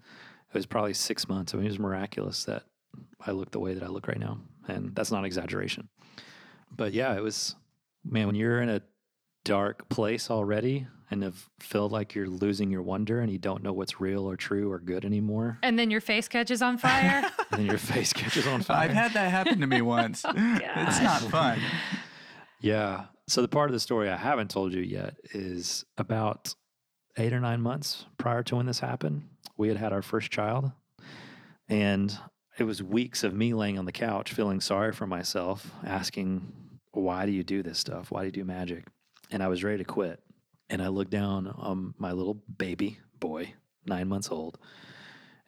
[0.53, 1.53] it was probably six months.
[1.53, 2.63] I mean, it was miraculous that
[3.25, 4.39] I look the way that I look right now.
[4.67, 5.89] And that's not exaggeration.
[6.75, 7.55] But yeah, it was,
[8.03, 8.81] man, when you're in a
[9.43, 13.73] dark place already and have felt like you're losing your wonder and you don't know
[13.73, 17.29] what's real or true or good anymore, And then your face catches on fire.
[17.51, 18.85] and then your face catches on fire.
[18.89, 20.23] I've had that happen to me once.
[20.25, 21.59] Oh, it's not fun.
[22.61, 23.05] Yeah.
[23.27, 26.55] So the part of the story I haven't told you yet is about
[27.17, 29.23] eight or nine months prior to when this happened,
[29.55, 30.71] we had had our first child.
[31.69, 32.17] And
[32.57, 36.51] it was weeks of me laying on the couch feeling sorry for myself, asking,
[36.91, 38.09] why do you do this stuff?
[38.11, 38.85] Why do you do magic?
[39.33, 40.21] And I was ready to quit.
[40.69, 43.53] And I looked down on my little baby boy,
[43.85, 44.57] nine months old,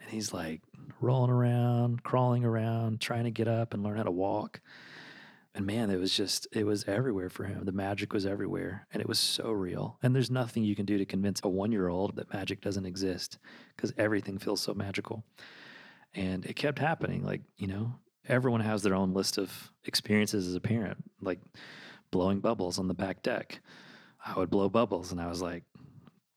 [0.02, 0.62] and he's like
[1.00, 4.62] rolling around, crawling around, trying to get up and learn how to walk.
[5.54, 7.64] And man, it was just, it was everywhere for him.
[7.64, 9.98] The magic was everywhere and it was so real.
[10.04, 12.86] And there's nothing you can do to convince a one year old that magic doesn't
[12.86, 13.40] exist
[13.76, 15.24] because everything feels so magical.
[16.14, 17.24] And it kept happening.
[17.24, 17.96] Like, you know,
[18.28, 21.40] everyone has their own list of experiences as a parent, like
[22.16, 23.60] blowing bubbles on the back deck.
[24.26, 25.64] I would blow bubbles and I was like,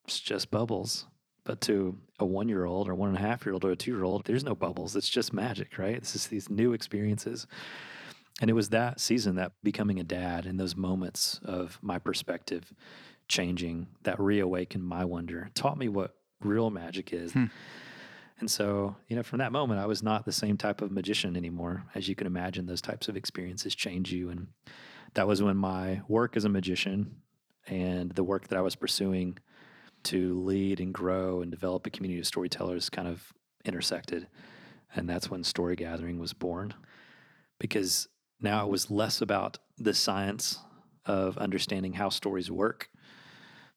[0.04, 1.06] it's just bubbles.
[1.44, 3.76] But to a one year old or one and a half year old or a
[3.76, 4.96] two year old, there's no bubbles.
[4.96, 5.94] It's just magic, right?
[5.94, 7.46] It's just these new experiences.
[8.40, 12.72] And it was that season, that becoming a dad, and those moments of my perspective
[13.28, 17.32] changing that reawakened my wonder, taught me what real magic is.
[17.32, 17.46] Hmm.
[18.40, 21.36] And so, you know, from that moment, I was not the same type of magician
[21.36, 21.84] anymore.
[21.94, 24.28] As you can imagine, those types of experiences change you.
[24.28, 24.48] And
[25.14, 27.16] that was when my work as a magician
[27.66, 29.38] and the work that I was pursuing
[30.04, 33.32] to lead and grow and develop a community of storytellers kind of
[33.64, 34.28] intersected.
[34.94, 36.74] And that's when Story Gathering was born.
[37.58, 38.08] Because
[38.40, 40.58] now it was less about the science
[41.04, 42.88] of understanding how stories work.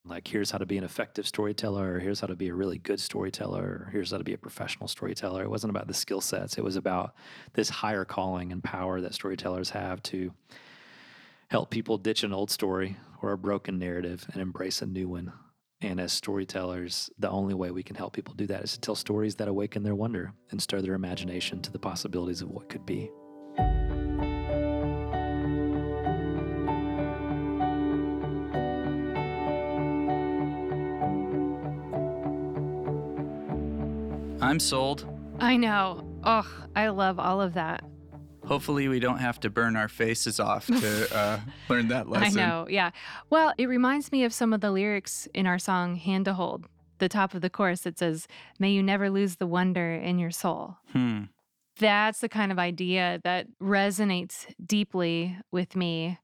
[0.03, 2.79] Like, here's how to be an effective storyteller, or here's how to be a really
[2.79, 5.43] good storyteller, or here's how to be a professional storyteller.
[5.43, 7.13] It wasn't about the skill sets, it was about
[7.53, 10.33] this higher calling and power that storytellers have to
[11.51, 15.33] help people ditch an old story or a broken narrative and embrace a new one.
[15.81, 18.95] And as storytellers, the only way we can help people do that is to tell
[18.95, 22.85] stories that awaken their wonder and stir their imagination to the possibilities of what could
[22.85, 23.11] be.
[34.41, 35.05] I'm sold.
[35.41, 36.07] I know.
[36.23, 37.83] Oh, I love all of that.
[38.51, 42.37] Hopefully, we don't have to burn our faces off to uh, learn that lesson.
[42.37, 42.67] I know.
[42.69, 42.91] Yeah.
[43.29, 46.65] Well, it reminds me of some of the lyrics in our song Hand to Hold,
[46.97, 48.27] the top of the chorus that says,
[48.59, 50.75] May you never lose the wonder in your soul.
[50.91, 51.23] Hmm.
[51.79, 56.19] That's the kind of idea that resonates deeply with me.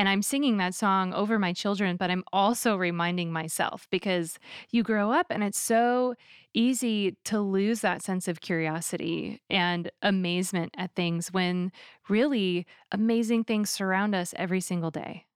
[0.00, 4.38] And I'm singing that song over my children, but I'm also reminding myself because
[4.70, 6.14] you grow up and it's so
[6.54, 11.70] easy to lose that sense of curiosity and amazement at things when
[12.08, 15.26] really amazing things surround us every single day.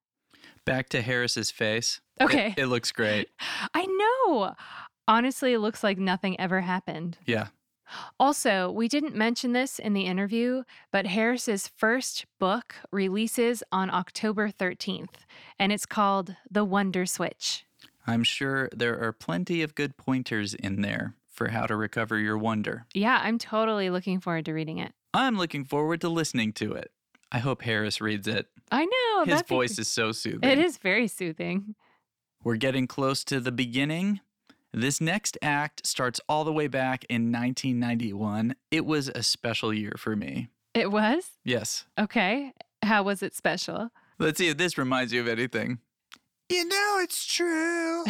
[0.64, 2.00] Back to Harris's face.
[2.18, 2.54] Okay.
[2.56, 3.28] It, it looks great.
[3.74, 4.54] I know.
[5.06, 7.18] Honestly, it looks like nothing ever happened.
[7.26, 7.48] Yeah.
[8.18, 14.50] Also, we didn't mention this in the interview, but Harris's first book releases on October
[14.50, 15.24] 13th,
[15.58, 17.64] and it's called The Wonder Switch.
[18.06, 22.38] I'm sure there are plenty of good pointers in there for how to recover your
[22.38, 22.86] wonder.
[22.94, 24.92] Yeah, I'm totally looking forward to reading it.
[25.12, 26.90] I'm looking forward to listening to it.
[27.32, 28.46] I hope Harris reads it.
[28.70, 29.24] I know.
[29.24, 30.48] His that'd be- voice is so soothing.
[30.48, 31.74] It is very soothing.
[32.42, 34.20] We're getting close to the beginning.
[34.76, 38.56] This next act starts all the way back in 1991.
[38.72, 40.48] It was a special year for me.
[40.74, 41.30] It was?
[41.44, 41.84] Yes.
[41.96, 42.52] Okay.
[42.82, 43.90] How was it special?
[44.18, 45.78] Let's see if this reminds you of anything.
[46.48, 48.04] You know it's true.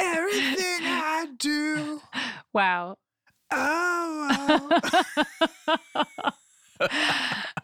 [0.00, 2.00] Everything I do.
[2.54, 2.98] Wow.
[3.50, 5.02] Oh.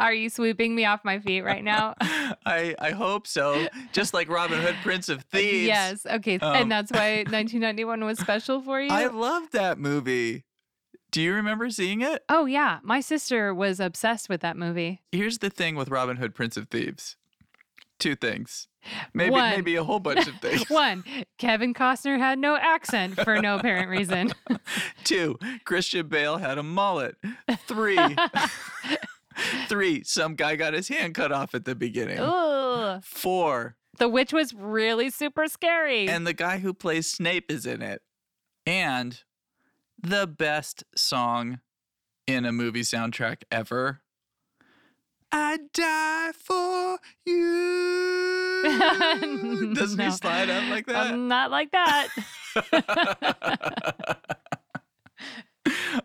[0.08, 1.94] Are you sweeping me off my feet right now?
[2.00, 3.66] I I hope so.
[3.92, 5.66] Just like Robin Hood, Prince of Thieves.
[5.66, 6.06] Yes.
[6.06, 6.38] Okay.
[6.38, 8.88] Um, and that's why 1991 was special for you?
[8.90, 10.46] I loved that movie.
[11.10, 12.24] Do you remember seeing it?
[12.30, 12.78] oh, yeah.
[12.82, 15.02] My sister was obsessed with that movie.
[15.12, 17.16] Here's the thing with Robin Hood, Prince of Thieves.
[17.98, 18.66] Two things.
[19.12, 19.50] Maybe One.
[19.50, 20.70] maybe a whole bunch of things.
[20.70, 21.04] One,
[21.36, 24.32] Kevin Costner had no accent for no apparent reason.
[25.04, 27.16] Two, Christian Bale had a mullet.
[27.66, 27.98] Three,
[29.68, 32.18] three, some guy got his hand cut off at the beginning.
[32.20, 33.02] Ugh.
[33.04, 36.08] Four, The witch was really super scary.
[36.08, 38.02] and the guy who plays Snape is in it.
[38.66, 39.20] And
[40.00, 41.60] the best song
[42.26, 44.00] in a movie soundtrack ever.
[45.32, 48.62] I'd die for you.
[49.74, 51.12] Doesn't he slide up like that?
[51.12, 52.08] Um, not like that.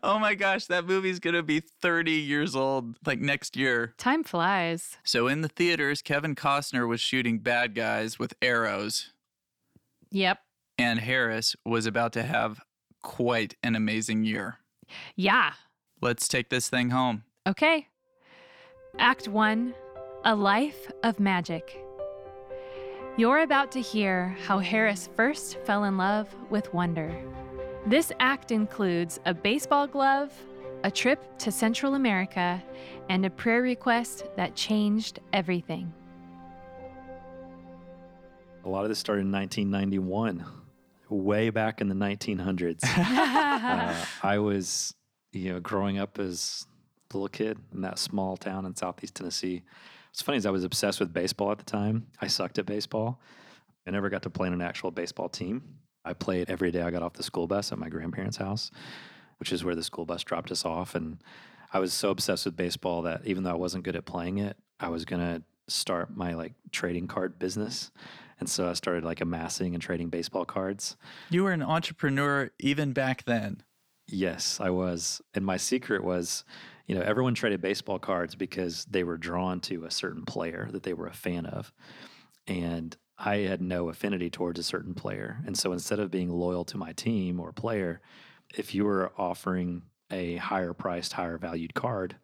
[0.02, 3.94] oh my gosh, that movie's going to be 30 years old like next year.
[3.98, 4.98] Time flies.
[5.04, 9.12] So in the theaters, Kevin Costner was shooting bad guys with arrows,
[10.12, 10.40] Yep.
[10.78, 12.60] and Harris was about to have
[13.02, 14.58] quite an amazing year.
[15.16, 15.54] Yeah.
[16.02, 17.24] Let's take this thing home.
[17.48, 17.88] Okay.
[19.00, 19.74] Act one
[20.24, 21.80] A Life of Magic.
[23.18, 27.14] You're about to hear how Harris first fell in love with wonder.
[27.86, 30.32] This act includes a baseball glove,
[30.86, 32.64] a trip to Central America,
[33.10, 35.92] and a prayer request that changed everything.
[38.64, 40.46] A lot of this started in 1991,
[41.10, 42.80] way back in the 1900s.
[42.86, 44.94] uh, I was,
[45.34, 46.66] you know, growing up as
[47.12, 49.62] a little kid in that small town in Southeast Tennessee.
[50.10, 52.08] What's funny is I was obsessed with baseball at the time.
[52.22, 53.20] I sucked at baseball.
[53.86, 55.62] I never got to play in an actual baseball team.
[56.06, 58.72] I played every day I got off the school bus at my grandparents' house,
[59.38, 60.96] which is where the school bus dropped us off.
[60.96, 61.18] And
[61.72, 64.58] I was so obsessed with baseball that even though I wasn't good at playing it,
[64.80, 67.92] I was gonna start my like trading card business.
[68.40, 70.98] And so I started like amassing and trading baseball cards.
[71.30, 73.64] You were an entrepreneur even back then.
[74.08, 75.22] Yes, I was.
[75.34, 76.44] And my secret was,
[76.88, 80.84] you know, everyone traded baseball cards because they were drawn to a certain player that
[80.84, 81.72] they were a fan of.
[82.46, 85.40] And I had no affinity towards a certain player.
[85.46, 88.02] And so instead of being loyal to my team or player,
[88.56, 92.16] if you were offering a higher priced, higher valued card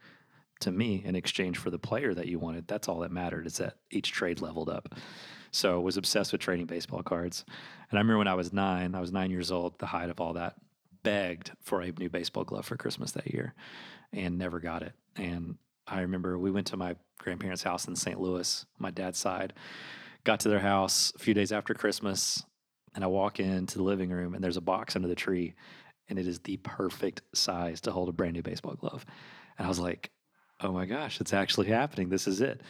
[0.61, 3.57] to me in exchange for the player that you wanted, that's all that mattered is
[3.57, 4.95] that each trade leveled up.
[5.51, 7.45] So I was obsessed with trading baseball cards.
[7.89, 10.19] And I remember when I was nine, I was nine years old, the height of
[10.19, 10.55] all that,
[11.01, 13.53] begged for a new baseball glove for Christmas that year
[14.11, 14.93] and never got it.
[15.15, 18.19] And I remember we went to my grandparents' house in St.
[18.19, 19.53] Louis, my dad's side,
[20.23, 22.43] got to their house a few days after Christmas,
[22.95, 25.53] and I walk into the living room and there's a box under the tree,
[26.07, 29.05] and it is the perfect size to hold a brand new baseball glove.
[29.57, 30.11] And I was like,
[30.61, 32.09] oh my gosh, it's actually happening.
[32.09, 32.61] This is it.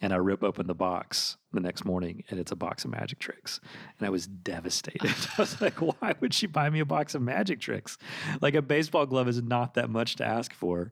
[0.00, 3.20] And I rip open the box the next morning, and it's a box of magic
[3.20, 3.60] tricks.
[3.98, 5.10] And I was devastated.
[5.38, 7.96] I was like, why would she buy me a box of magic tricks?
[8.40, 10.90] Like a baseball glove is not that much to ask for.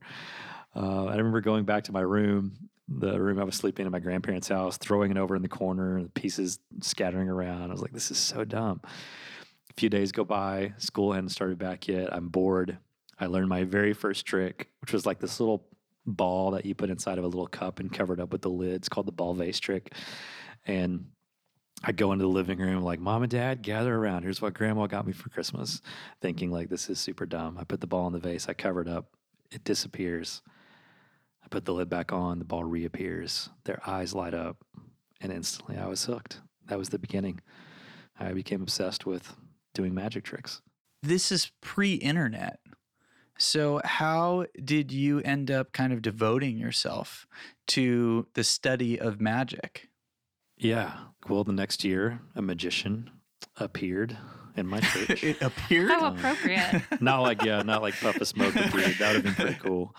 [0.74, 2.54] Uh, I remember going back to my room,
[2.88, 6.02] the room I was sleeping in my grandparents' house, throwing it over in the corner,
[6.02, 7.70] the pieces scattering around.
[7.70, 8.80] I was like, this is so dumb.
[8.84, 12.12] A few days go by, school hadn't started back yet.
[12.12, 12.78] I'm bored.
[13.18, 15.64] I learned my very first trick, which was like this little
[16.04, 18.88] ball that you put inside of a little cup and covered up with the lids
[18.88, 19.94] called the ball vase trick.
[20.66, 21.06] And
[21.85, 24.24] I go into the living room like, Mom and Dad, gather around.
[24.24, 25.80] Here's what Grandma got me for Christmas.
[26.20, 27.56] Thinking like this is super dumb.
[27.58, 29.06] I put the ball in the vase, I cover it up,
[29.50, 30.42] it disappears.
[31.44, 33.50] I put the lid back on, the ball reappears.
[33.64, 34.58] Their eyes light up,
[35.20, 36.40] and instantly I was hooked.
[36.68, 37.40] That was the beginning.
[38.18, 39.34] I became obsessed with
[39.74, 40.62] doing magic tricks.
[41.02, 42.60] This is pre internet.
[43.38, 47.26] So, how did you end up kind of devoting yourself
[47.68, 49.88] to the study of magic?
[50.56, 50.92] Yeah.
[51.28, 53.10] Well, the next year, a magician
[53.56, 54.16] appeared
[54.56, 55.24] in my church.
[55.24, 55.90] It appeared.
[55.90, 56.82] How appropriate.
[57.00, 58.96] not like yeah, not like Puff of Smoke appeared.
[58.98, 59.94] That would have been pretty cool.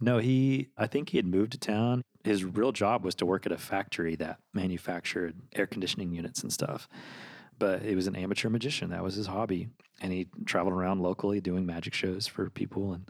[0.00, 0.68] No, he.
[0.76, 2.02] I think he had moved to town.
[2.24, 6.52] His real job was to work at a factory that manufactured air conditioning units and
[6.52, 6.88] stuff.
[7.58, 8.90] But he was an amateur magician.
[8.90, 9.68] That was his hobby,
[10.00, 13.08] and he traveled around locally doing magic shows for people and.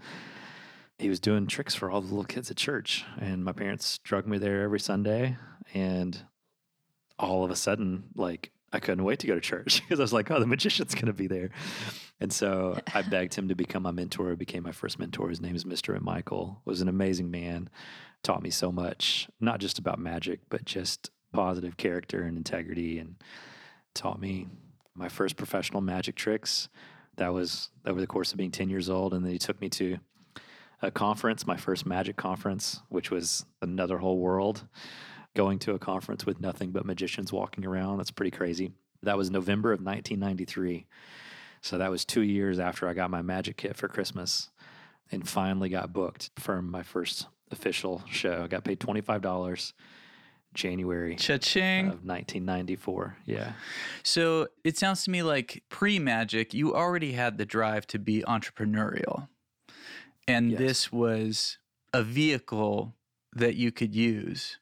[0.97, 4.29] He was doing tricks for all the little kids at church, and my parents drug
[4.29, 5.37] me there every Sunday.
[5.75, 6.23] And
[7.19, 10.13] all of a sudden, like I couldn't wait to go to church because I was
[10.13, 11.51] like, oh, the magician's going to be there.
[12.21, 14.31] And so I begged him to become my mentor.
[14.31, 15.29] He became my first mentor.
[15.29, 15.99] His name is Mr.
[16.01, 16.61] Michael.
[16.65, 17.71] Was an amazing man.
[18.25, 23.17] Taught me so much, not just about magic, but just positive character and integrity, and
[23.95, 24.47] taught me
[24.95, 26.69] my first professional magic tricks.
[27.17, 29.69] That was over the course of being ten years old, and then he took me
[29.71, 29.99] to
[30.81, 34.67] a conference, my first magic conference, which was another whole world
[35.35, 37.99] going to a conference with nothing but magicians walking around.
[37.99, 38.73] That's pretty crazy.
[39.03, 40.87] That was November of 1993.
[41.61, 44.51] So that was two years after I got my magic kit for Christmas
[45.11, 48.43] and finally got booked for my first official show.
[48.45, 49.73] I got paid $25
[50.55, 51.87] January Cha-ching.
[51.87, 53.17] of 1994.
[53.27, 53.53] Yeah.
[54.03, 58.23] So it sounds to me like pre magic, you already had the drive to be
[58.27, 59.29] entrepreneurial.
[60.29, 60.59] And Yes.
[60.61, 61.59] this was
[61.93, 62.95] a vehicle
[63.33, 64.59] that you could use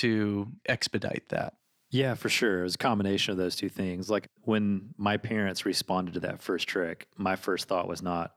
[0.00, 1.54] to expedite that.
[1.90, 2.60] Yeah, for sure.
[2.60, 4.08] It was a combination of those two things.
[4.08, 8.36] Like when my parents responded to that first trick, my first thought was not,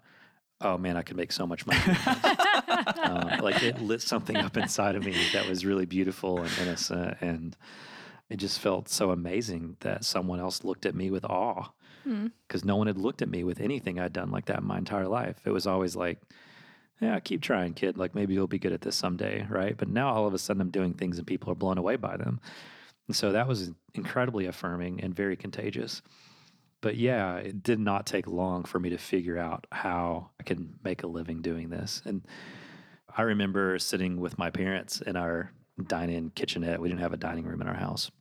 [0.61, 1.79] oh man, I could make so much money.
[3.03, 7.17] um, like it lit something up inside of me that was really beautiful and innocent.
[7.21, 7.55] And
[8.29, 11.71] it just felt so amazing that someone else looked at me with awe
[12.03, 12.27] Hmm.
[12.47, 14.77] because no one had looked at me with anything I'd done like that in my
[14.77, 15.37] entire life.
[15.45, 16.19] It was always like,
[17.03, 17.97] yeah, keep trying, kid.
[17.97, 19.75] Like maybe you'll be good at this someday, right?
[19.77, 22.17] But now all of a sudden I'm doing things and people are blown away by
[22.17, 22.39] them.
[23.07, 26.01] And so that was incredibly affirming and very contagious.
[26.81, 30.75] But yeah, it did not take long for me to figure out how I can
[30.83, 32.01] make a living doing this.
[32.05, 32.21] And
[33.15, 35.51] I remember sitting with my parents in our
[35.87, 36.81] dine-in kitchenette.
[36.81, 38.11] We didn't have a dining room in our house.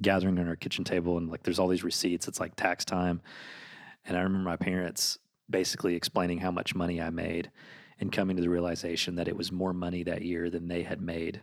[0.00, 2.28] Gathering on our kitchen table and like there's all these receipts.
[2.28, 3.20] It's like tax time.
[4.04, 5.18] And I remember my parents
[5.48, 7.50] basically explaining how much money I made
[8.00, 11.00] and coming to the realization that it was more money that year than they had
[11.00, 11.42] made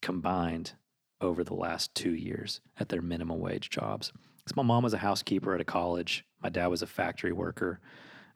[0.00, 0.72] combined
[1.20, 4.12] over the last two years at their minimum wage jobs.
[4.38, 7.80] Because my mom was a housekeeper at a college, my dad was a factory worker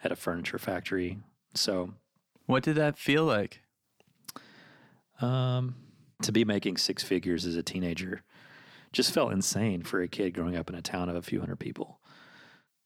[0.03, 1.19] at a furniture factory.
[1.55, 1.95] So
[2.47, 3.61] What did that feel like?
[5.21, 5.77] um,
[6.23, 8.23] to be making six figures as a teenager
[8.93, 11.61] just felt insane for a kid growing up in a town of a few hundred
[11.61, 12.01] people.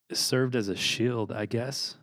[0.09, 1.97] It served as a shield, I guess,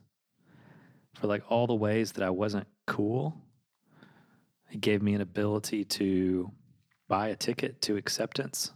[1.16, 3.38] for like all the ways that I wasn't cool.
[4.72, 6.52] It gave me an ability to
[7.08, 8.72] buy a ticket to acceptance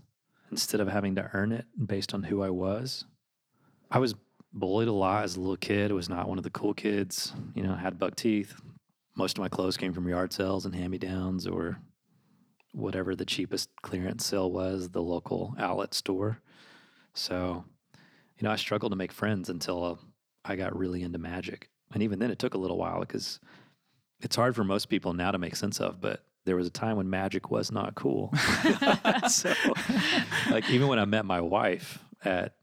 [0.52, 3.06] instead of having to earn it based on who I was.
[3.90, 4.16] I was
[4.54, 5.92] bullied a lot as a little kid.
[5.92, 7.34] I was not one of the cool kids.
[7.56, 8.60] You know, I had buck teeth.
[9.16, 11.80] Most of my clothes came from yard sales and hand me downs or
[12.74, 16.42] whatever the cheapest clearance sale was, the local outlet store.
[17.14, 17.66] So,
[18.38, 20.00] you know, I struggled to make friends until
[20.46, 21.70] I got really into magic.
[21.94, 23.40] And even then, it took a little while because
[24.22, 26.98] it's hard for most people now to make sense of, but there was a time
[26.98, 28.34] when magic was not cool.
[29.30, 29.54] so,
[30.50, 32.54] like, even when I met my wife at,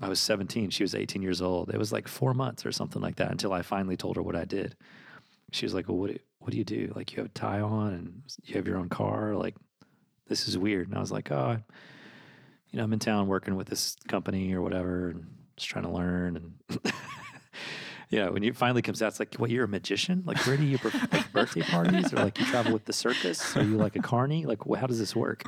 [0.00, 1.70] I was 17, she was 18 years old.
[1.70, 4.36] It was like four months or something like that until I finally told her what
[4.36, 4.76] I did.
[5.52, 6.92] She was like, Well, what do, what do you do?
[6.94, 9.34] Like, you have a tie on and you have your own car?
[9.34, 9.56] Like,
[10.28, 10.88] this is weird.
[10.88, 11.58] And I was like, Oh,
[12.70, 15.26] you know, I'm in town working with this company or whatever and
[15.56, 16.36] just trying to learn.
[16.36, 16.92] And,
[18.08, 20.22] you know, when it finally comes out, it's like, what, you're a magician?
[20.24, 23.56] Like, where do you, perf- like birthday parties or like you travel with the circus?
[23.56, 24.46] Are you like a carny?
[24.46, 25.42] Like, how does this work?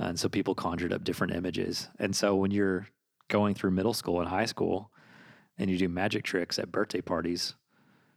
[0.00, 1.88] Uh, and so people conjured up different images.
[1.98, 2.88] And so when you're
[3.28, 4.90] going through middle school and high school
[5.58, 7.54] and you do magic tricks at birthday parties,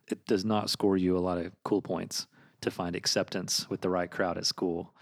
[0.07, 2.27] it does not score you a lot of cool points
[2.61, 4.93] to find acceptance with the right crowd at school.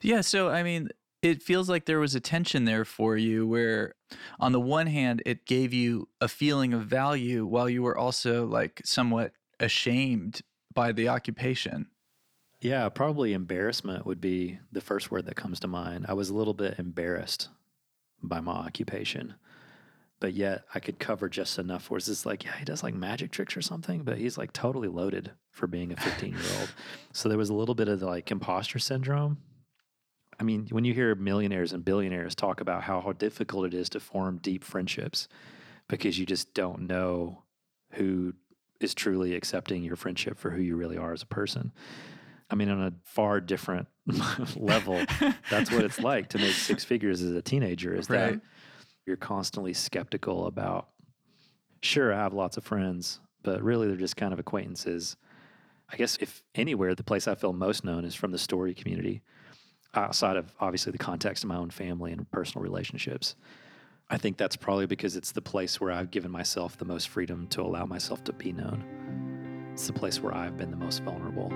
[0.00, 0.88] Yeah, so I mean,
[1.26, 3.94] it feels like there was a tension there for you where
[4.38, 8.46] on the one hand it gave you a feeling of value while you were also
[8.46, 11.88] like somewhat ashamed by the occupation.
[12.60, 16.06] Yeah, probably embarrassment would be the first word that comes to mind.
[16.08, 17.48] I was a little bit embarrassed
[18.22, 19.34] by my occupation,
[20.20, 22.94] but yet I could cover just enough where it's just like, yeah, he does like
[22.94, 26.72] magic tricks or something, but he's like totally loaded for being a 15 year old.
[27.12, 29.38] so there was a little bit of the like imposter syndrome.
[30.38, 33.88] I mean, when you hear millionaires and billionaires talk about how, how difficult it is
[33.90, 35.28] to form deep friendships
[35.88, 37.42] because you just don't know
[37.92, 38.34] who
[38.80, 41.72] is truly accepting your friendship for who you really are as a person.
[42.50, 43.88] I mean, on a far different
[44.56, 45.02] level,
[45.50, 47.94] that's what it's like to make six figures as a teenager.
[47.94, 48.40] Is that
[49.06, 50.88] you're constantly skeptical about?
[51.82, 55.16] Sure, I have lots of friends, but really they're just kind of acquaintances.
[55.88, 59.22] I guess if anywhere, the place I feel most known is from the story community,
[59.96, 63.34] outside of obviously the context of my own family and personal relationships.
[64.08, 67.48] I think that's probably because it's the place where I've given myself the most freedom
[67.48, 69.70] to allow myself to be known.
[69.72, 71.50] It's the place where I've been the most vulnerable.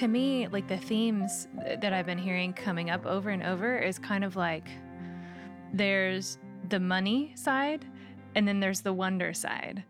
[0.00, 1.46] To me, like the themes
[1.82, 4.66] that I've been hearing coming up over and over is kind of like
[5.74, 6.38] there's
[6.70, 7.84] the money side
[8.34, 9.84] and then there's the wonder side.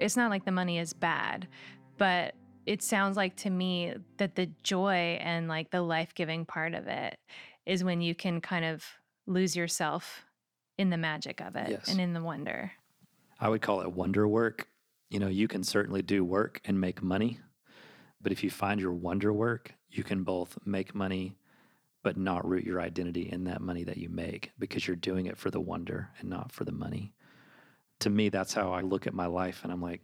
[0.00, 1.48] It's not like the money is bad,
[1.96, 2.34] but
[2.66, 6.86] it sounds like to me that the joy and like the life giving part of
[6.86, 7.16] it
[7.64, 8.84] is when you can kind of
[9.26, 10.26] lose yourself
[10.76, 11.88] in the magic of it Yes.
[11.88, 12.70] and in the wonder.
[13.40, 14.68] I would call it wonder work.
[15.08, 17.38] You know, you can certainly do work and make money,
[18.24, 21.36] but if you find your wonder work, you can both make money
[22.02, 25.38] but not root your identity in that money that you make because you're doing it
[25.38, 27.12] for the wonder and not for the money.
[28.00, 30.00] To me, that's how I look at my life and I'm like,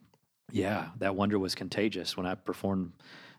[0.52, 2.92] yeah, that wonder was contagious when I performed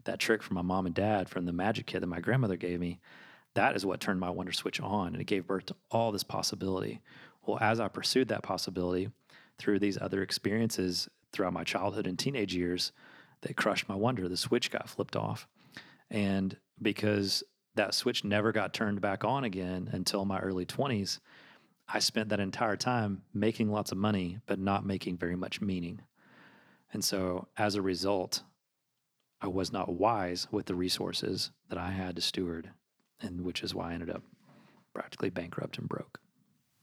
[0.04, 2.80] that trick for my mom and dad from the magic kit that my grandmother gave
[2.80, 3.00] me.
[3.54, 6.24] That is what turned my wonder switch on and it gave birth to all this
[6.24, 7.02] possibility.
[7.46, 9.10] Well, as I pursued that possibility
[9.60, 12.92] through these other experiences throughout my childhood and teenage years,
[13.42, 14.28] they crushed my wonder.
[14.28, 15.48] The switch got flipped off.
[16.10, 17.44] And because
[17.76, 21.20] that switch never got turned back on again until my early 20s,
[21.88, 26.02] I spent that entire time making lots of money, but not making very much meaning.
[26.94, 28.44] And so as a result,
[29.42, 32.72] I was not wise with the resources that I had to steward,
[33.20, 34.24] and which is why I ended up
[34.94, 36.20] practically bankrupt and broke.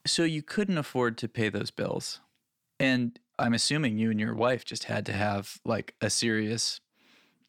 [0.07, 2.21] So you couldn't afford to pay those bills.
[2.81, 6.81] And I'm assuming you and your wife just had to have like a serious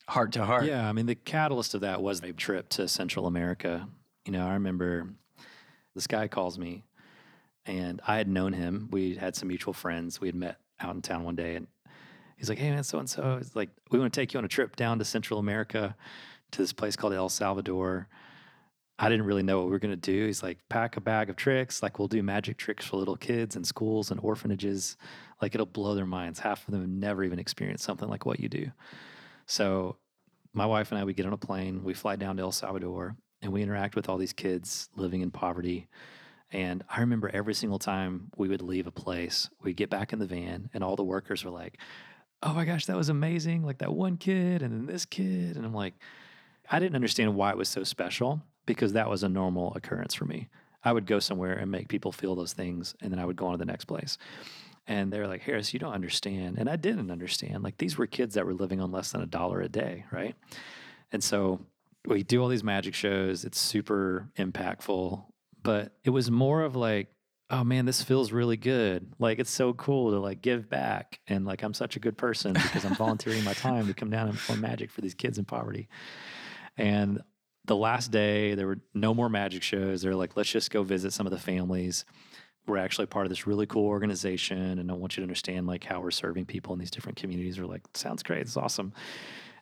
[0.07, 0.65] heart to heart.
[0.65, 3.87] Yeah, I mean, the catalyst of that was a trip to Central America.
[4.25, 5.09] You know, I remember
[5.95, 6.83] this guy calls me,
[7.65, 8.89] and I had known him.
[8.91, 10.21] We had some mutual friends.
[10.21, 11.67] We had met out in town one day, and
[12.37, 14.45] he's like, "Hey, man, so and so." It's like, "We want to take you on
[14.45, 15.95] a trip down to Central America,
[16.51, 18.07] to this place called El Salvador."
[19.01, 20.25] I didn't really know what we were going to do.
[20.25, 21.81] He's like, pack a bag of tricks.
[21.81, 24.97] Like, we'll do magic tricks for little kids in schools and orphanages.
[25.41, 26.39] Like, it'll blow their minds.
[26.39, 28.71] Half of them have never even experienced something like what you do.
[29.45, 29.95] So,
[30.51, 33.15] my wife and I, we get on a plane, we fly down to El Salvador,
[33.41, 35.87] and we interact with all these kids living in poverty.
[36.51, 40.19] And I remember every single time we would leave a place, we'd get back in
[40.19, 41.77] the van, and all the workers were like,
[42.41, 43.63] Oh my gosh, that was amazing.
[43.63, 45.57] Like that one kid, and then this kid.
[45.57, 45.93] And I'm like,
[46.71, 50.25] I didn't understand why it was so special because that was a normal occurrence for
[50.25, 50.47] me.
[50.83, 53.47] I would go somewhere and make people feel those things, and then I would go
[53.47, 54.19] on to the next place.
[54.85, 56.59] And they're like, Harris, you don't understand.
[56.59, 57.63] And I didn't understand.
[57.63, 60.35] Like these were kids that were living on less than a dollar a day, right?
[61.11, 61.65] And so
[62.05, 63.43] we do all these magic shows.
[63.43, 65.23] It's super impactful,
[65.63, 67.07] but it was more of like,
[67.49, 69.11] oh man, this feels really good.
[69.17, 71.19] Like it's so cool to like give back.
[71.27, 74.27] And like I'm such a good person because I'm volunteering my time to come down
[74.27, 75.89] and perform magic for these kids in poverty.
[76.77, 77.21] And
[77.69, 80.01] the last day, there were no more magic shows.
[80.01, 82.03] They're like, let's just go visit some of the families.
[82.65, 85.83] We're actually part of this really cool organization, and I want you to understand like
[85.83, 87.59] how we're serving people in these different communities.
[87.59, 88.91] We're like, sounds great, it's awesome.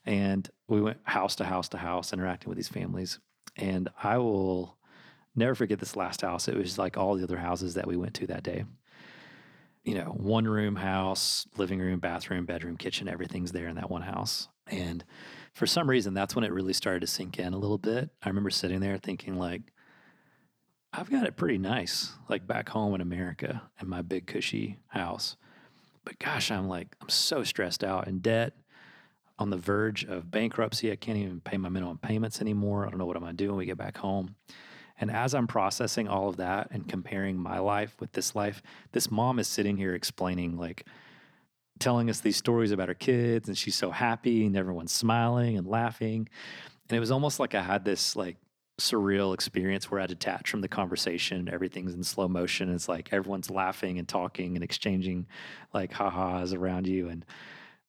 [0.05, 3.19] And we went house to house to house, interacting with these families.
[3.57, 4.77] And I will
[5.35, 6.47] never forget this last house.
[6.47, 8.63] It was like all the other houses that we went to that day.
[9.83, 14.01] You know, one room house, living room, bathroom, bedroom, kitchen, everything's there in that one
[14.01, 14.47] house.
[14.69, 15.03] And
[15.53, 18.09] for some reason, that's when it really started to sink in a little bit.
[18.21, 19.61] I remember sitting there thinking, like,
[20.93, 25.35] I've got it pretty nice, like back home in America in my big cushy house.
[26.05, 28.53] But gosh, I'm like, I'm so stressed out in debt,
[29.39, 30.91] on the verge of bankruptcy.
[30.91, 32.85] I can't even pay my minimum payments anymore.
[32.85, 34.35] I don't know what I'm to do when we get back home.
[34.99, 38.63] And as I'm processing all of that and comparing my life with this life,
[38.93, 40.87] this mom is sitting here explaining, like,
[41.79, 45.67] telling us these stories about her kids, and she's so happy, and everyone's smiling and
[45.67, 46.27] laughing.
[46.89, 48.37] And it was almost like I had this, like,
[48.79, 51.49] surreal experience where I detach from the conversation.
[51.51, 52.73] Everything's in slow motion.
[52.73, 55.27] It's like everyone's laughing and talking and exchanging
[55.73, 57.09] like ha-has around you.
[57.09, 57.25] And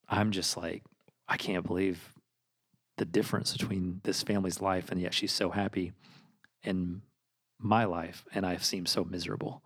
[0.09, 0.83] I'm just like,
[1.29, 2.15] I can't believe
[2.97, 5.93] the difference between this family's life and yet she's so happy
[6.65, 7.03] in
[7.59, 9.63] my life and I seem so miserable.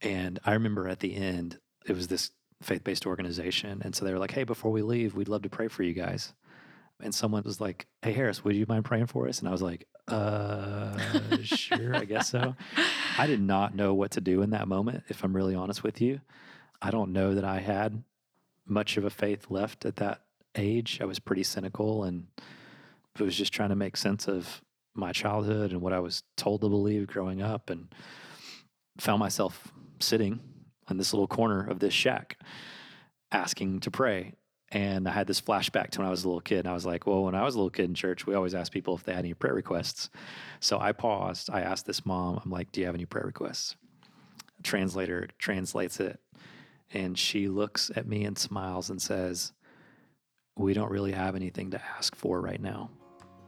[0.00, 2.30] And I remember at the end, it was this
[2.62, 3.80] faith-based organization.
[3.84, 5.92] And so they were like, hey, before we leave, we'd love to pray for you
[5.94, 6.34] guys.
[7.02, 9.38] and someone was like, Hey, Harris, would you mind praying for us?
[9.38, 10.98] And I was like, Uh,
[11.42, 12.54] sure, I guess so.
[13.16, 16.00] I did not know what to do in that moment, if I'm really honest with
[16.02, 16.20] you.
[16.82, 18.02] I don't know that I had
[18.66, 20.22] much of a faith left at that
[20.54, 20.98] age.
[21.00, 22.26] I was pretty cynical and
[23.18, 24.62] was just trying to make sense of
[24.94, 27.88] my childhood and what I was told to believe growing up and
[28.98, 30.40] found myself sitting
[30.90, 32.38] in this little corner of this shack
[33.32, 34.34] asking to pray.
[34.72, 36.60] And I had this flashback to when I was a little kid.
[36.60, 38.54] And I was like, well, when I was a little kid in church, we always
[38.54, 40.10] asked people if they had any prayer requests.
[40.60, 41.50] So I paused.
[41.50, 43.74] I asked this mom, I'm like, do you have any prayer requests?
[44.62, 46.20] Translator translates it.
[46.92, 49.52] And she looks at me and smiles and says,
[50.56, 52.90] we don't really have anything to ask for right now.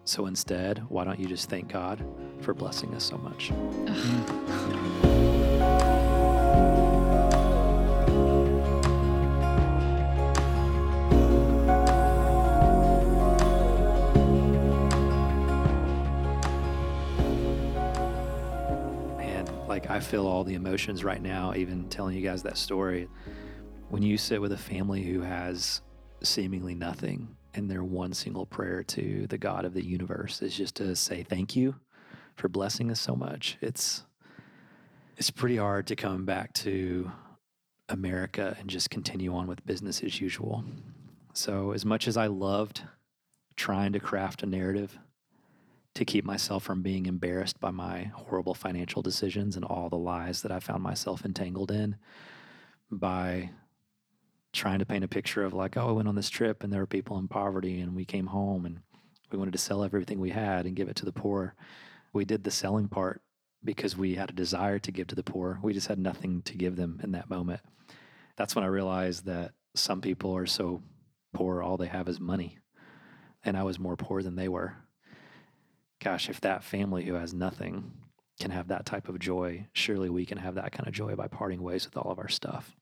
[0.05, 2.05] So instead, why don't you just thank God
[2.41, 3.51] for blessing us so much?
[3.51, 4.92] Mm.
[19.93, 23.09] I feel all the emotions right now, even telling you guys that story.
[23.91, 25.83] When you sit with a family who has
[26.23, 30.77] seemingly nothing, and their one single prayer to the God of the universe is just
[30.77, 31.75] to say thank you
[32.37, 33.59] for blessing us so much.
[33.61, 34.05] It's
[35.19, 37.13] it's pretty hard to come back to
[37.91, 40.65] America and just continue on with business as usual.
[41.35, 42.83] So as much as I loved
[43.57, 44.99] trying to craft a narrative
[45.95, 50.43] to keep myself from being embarrassed by my horrible financial decisions and all the lies
[50.43, 51.97] that I found myself entangled in
[52.91, 53.51] by
[54.53, 56.81] trying to paint a picture of like, oh, I went on this trip and there
[56.81, 58.81] were people in poverty and we came home and
[59.31, 61.55] we wanted to sell everything we had and give it to the poor.
[62.13, 63.23] We did the selling part
[63.65, 65.59] because we had a desire to give to the poor.
[65.63, 67.61] We just had nothing to give them in that moment.
[68.37, 70.83] That's when I realized that some people are so
[71.33, 72.59] poor, all they have is money.
[73.45, 74.77] And I was more poor than they were.
[76.03, 77.93] Gosh, if that family who has nothing
[78.41, 81.29] can have that type of joy, surely we can have that kind of joy by
[81.29, 82.75] parting ways with all of our stuff.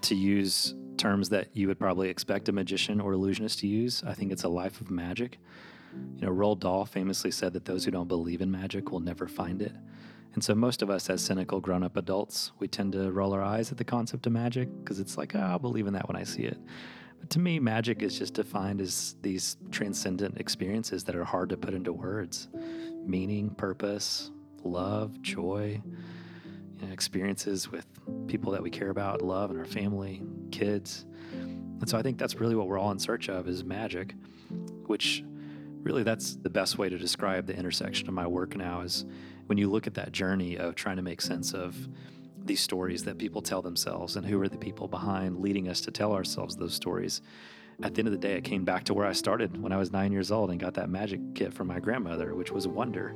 [0.00, 4.02] to use terms that you would probably expect a magician or illusionist to use.
[4.06, 5.38] I think it's a life of magic.
[6.16, 9.28] You know, Roald Dahl famously said that those who don't believe in magic will never
[9.28, 9.72] find it.
[10.34, 13.42] And so, most of us, as cynical grown up adults, we tend to roll our
[13.42, 16.16] eyes at the concept of magic because it's like, oh, I'll believe in that when
[16.16, 16.58] I see it.
[17.18, 21.56] But to me, magic is just defined as these transcendent experiences that are hard to
[21.56, 22.48] put into words
[23.04, 24.30] meaning, purpose,
[24.64, 25.80] love, joy,
[26.76, 27.86] you know, experiences with
[28.26, 31.06] people that we care about, love, and our family, kids.
[31.32, 34.14] And so I think that's really what we're all in search of is magic,
[34.86, 35.24] which
[35.82, 39.06] really that's the best way to describe the intersection of my work now is
[39.48, 41.74] when you look at that journey of trying to make sense of
[42.44, 45.90] these stories that people tell themselves and who are the people behind leading us to
[45.90, 47.22] tell ourselves those stories.
[47.82, 49.78] At the end of the day, it came back to where I started when I
[49.78, 53.14] was nine years old and got that magic kit from my grandmother, which was wonder.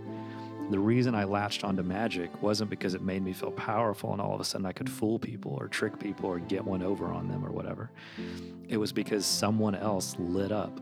[0.71, 4.35] The reason I latched onto magic wasn't because it made me feel powerful and all
[4.35, 7.29] of a sudden I could fool people or trick people or get one over on
[7.29, 7.91] them or whatever.
[8.69, 10.81] It was because someone else lit up.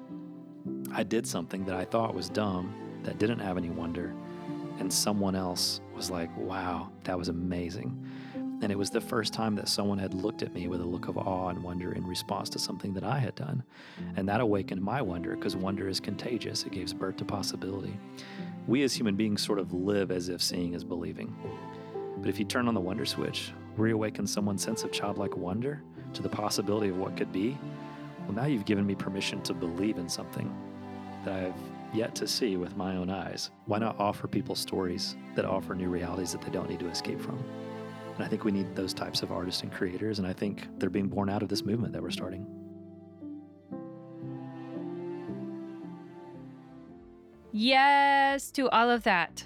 [0.92, 2.72] I did something that I thought was dumb,
[3.02, 4.14] that didn't have any wonder,
[4.80, 8.02] and someone else was like, wow, that was amazing.
[8.62, 11.08] And it was the first time that someone had looked at me with a look
[11.08, 13.62] of awe and wonder in response to something that I had done.
[14.16, 17.96] And that awakened my wonder because wonder is contagious, it gives birth to possibility.
[18.66, 21.34] We as human beings sort of live as if seeing is believing.
[22.18, 25.82] But if you turn on the wonder switch, reawaken someone's sense of childlike wonder
[26.14, 27.56] to the possibility of what could be,
[28.20, 30.54] well, now you've given me permission to believe in something
[31.24, 33.50] that I've yet to see with my own eyes.
[33.66, 37.20] Why not offer people stories that offer new realities that they don't need to escape
[37.20, 37.42] from?
[38.14, 40.90] And I think we need those types of artists and creators, and I think they're
[40.90, 42.46] being born out of this movement that we're starting.
[47.52, 49.42] Yes to all of that.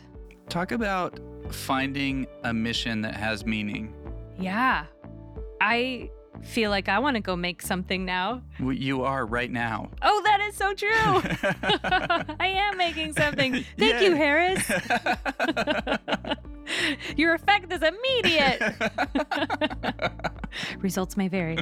[0.49, 1.19] Talk about
[1.51, 3.95] finding a mission that has meaning.
[4.39, 4.87] Yeah.
[5.61, 6.11] I
[6.43, 8.43] feel like I want to go make something now.
[8.59, 9.91] You are right now.
[10.03, 10.91] Oh, that is so true.
[12.41, 13.65] I am making something.
[13.79, 14.69] Thank you, Harris.
[17.17, 18.61] Your effect is immediate.
[20.79, 21.59] Results may vary.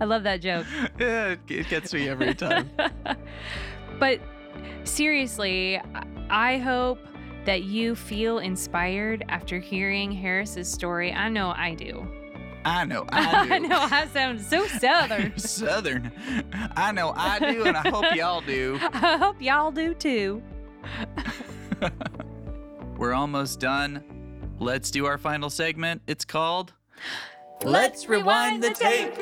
[0.00, 0.66] I love that joke.
[0.98, 2.70] Yeah, it- gets me every time.
[3.98, 4.20] But
[4.84, 5.80] seriously,
[6.28, 6.98] I hope
[7.44, 11.12] that you feel inspired after hearing Harris's story.
[11.12, 12.06] I know I do.
[12.66, 13.54] I know I do.
[13.54, 15.38] I know I sound so southern.
[15.38, 16.10] Southern.
[16.76, 18.76] I know I do, and I hope y'all do.
[18.92, 20.42] I hope y'all do too.
[22.96, 24.02] We're almost done.
[24.58, 26.02] Let's do our final segment.
[26.08, 26.72] It's called
[27.62, 29.14] Let's rewind the tape.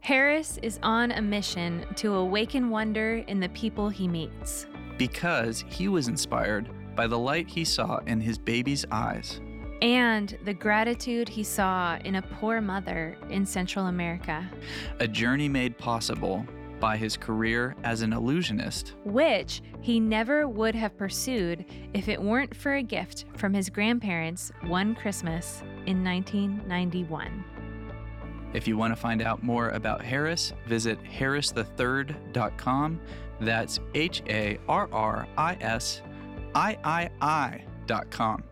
[0.00, 4.66] Harris is on a mission to awaken wonder in the people he meets.
[4.96, 6.68] Because he was inspired
[6.98, 9.40] by the light he saw in his baby's eyes.
[9.80, 14.44] And the gratitude he saw in a poor mother in Central America,
[14.98, 16.44] A journey made possible
[16.80, 18.94] by his career as an illusionist.
[19.04, 24.50] which he never would have pursued if it weren't for a gift from his grandparents
[24.66, 27.44] one Christmas in 1991.
[28.54, 33.00] If you want to find out more about Harris, visit harristhethird.com.
[33.40, 36.02] That's H A R R I S
[36.54, 38.42] I I I dot com.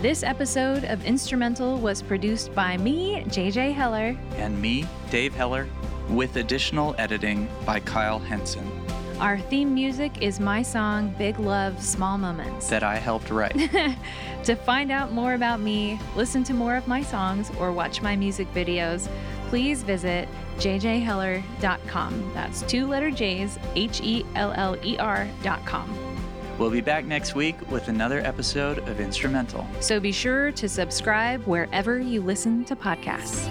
[0.00, 4.14] This episode of Instrumental was produced by me, JJ Heller.
[4.36, 5.66] And me, Dave Heller,
[6.10, 8.70] with additional editing by Kyle Henson
[9.18, 12.68] Our theme music is my song Big Love Small Moments.
[12.68, 13.56] that I helped write.
[14.44, 18.14] to find out more about me, listen to more of my songs, or watch my
[18.14, 19.08] music videos,
[19.48, 22.30] please visit jjheller.com.
[22.34, 26.14] That's two letter J's, H E L L E R.com.
[26.58, 29.66] We'll be back next week with another episode of Instrumental.
[29.80, 33.50] So be sure to subscribe wherever you listen to podcasts.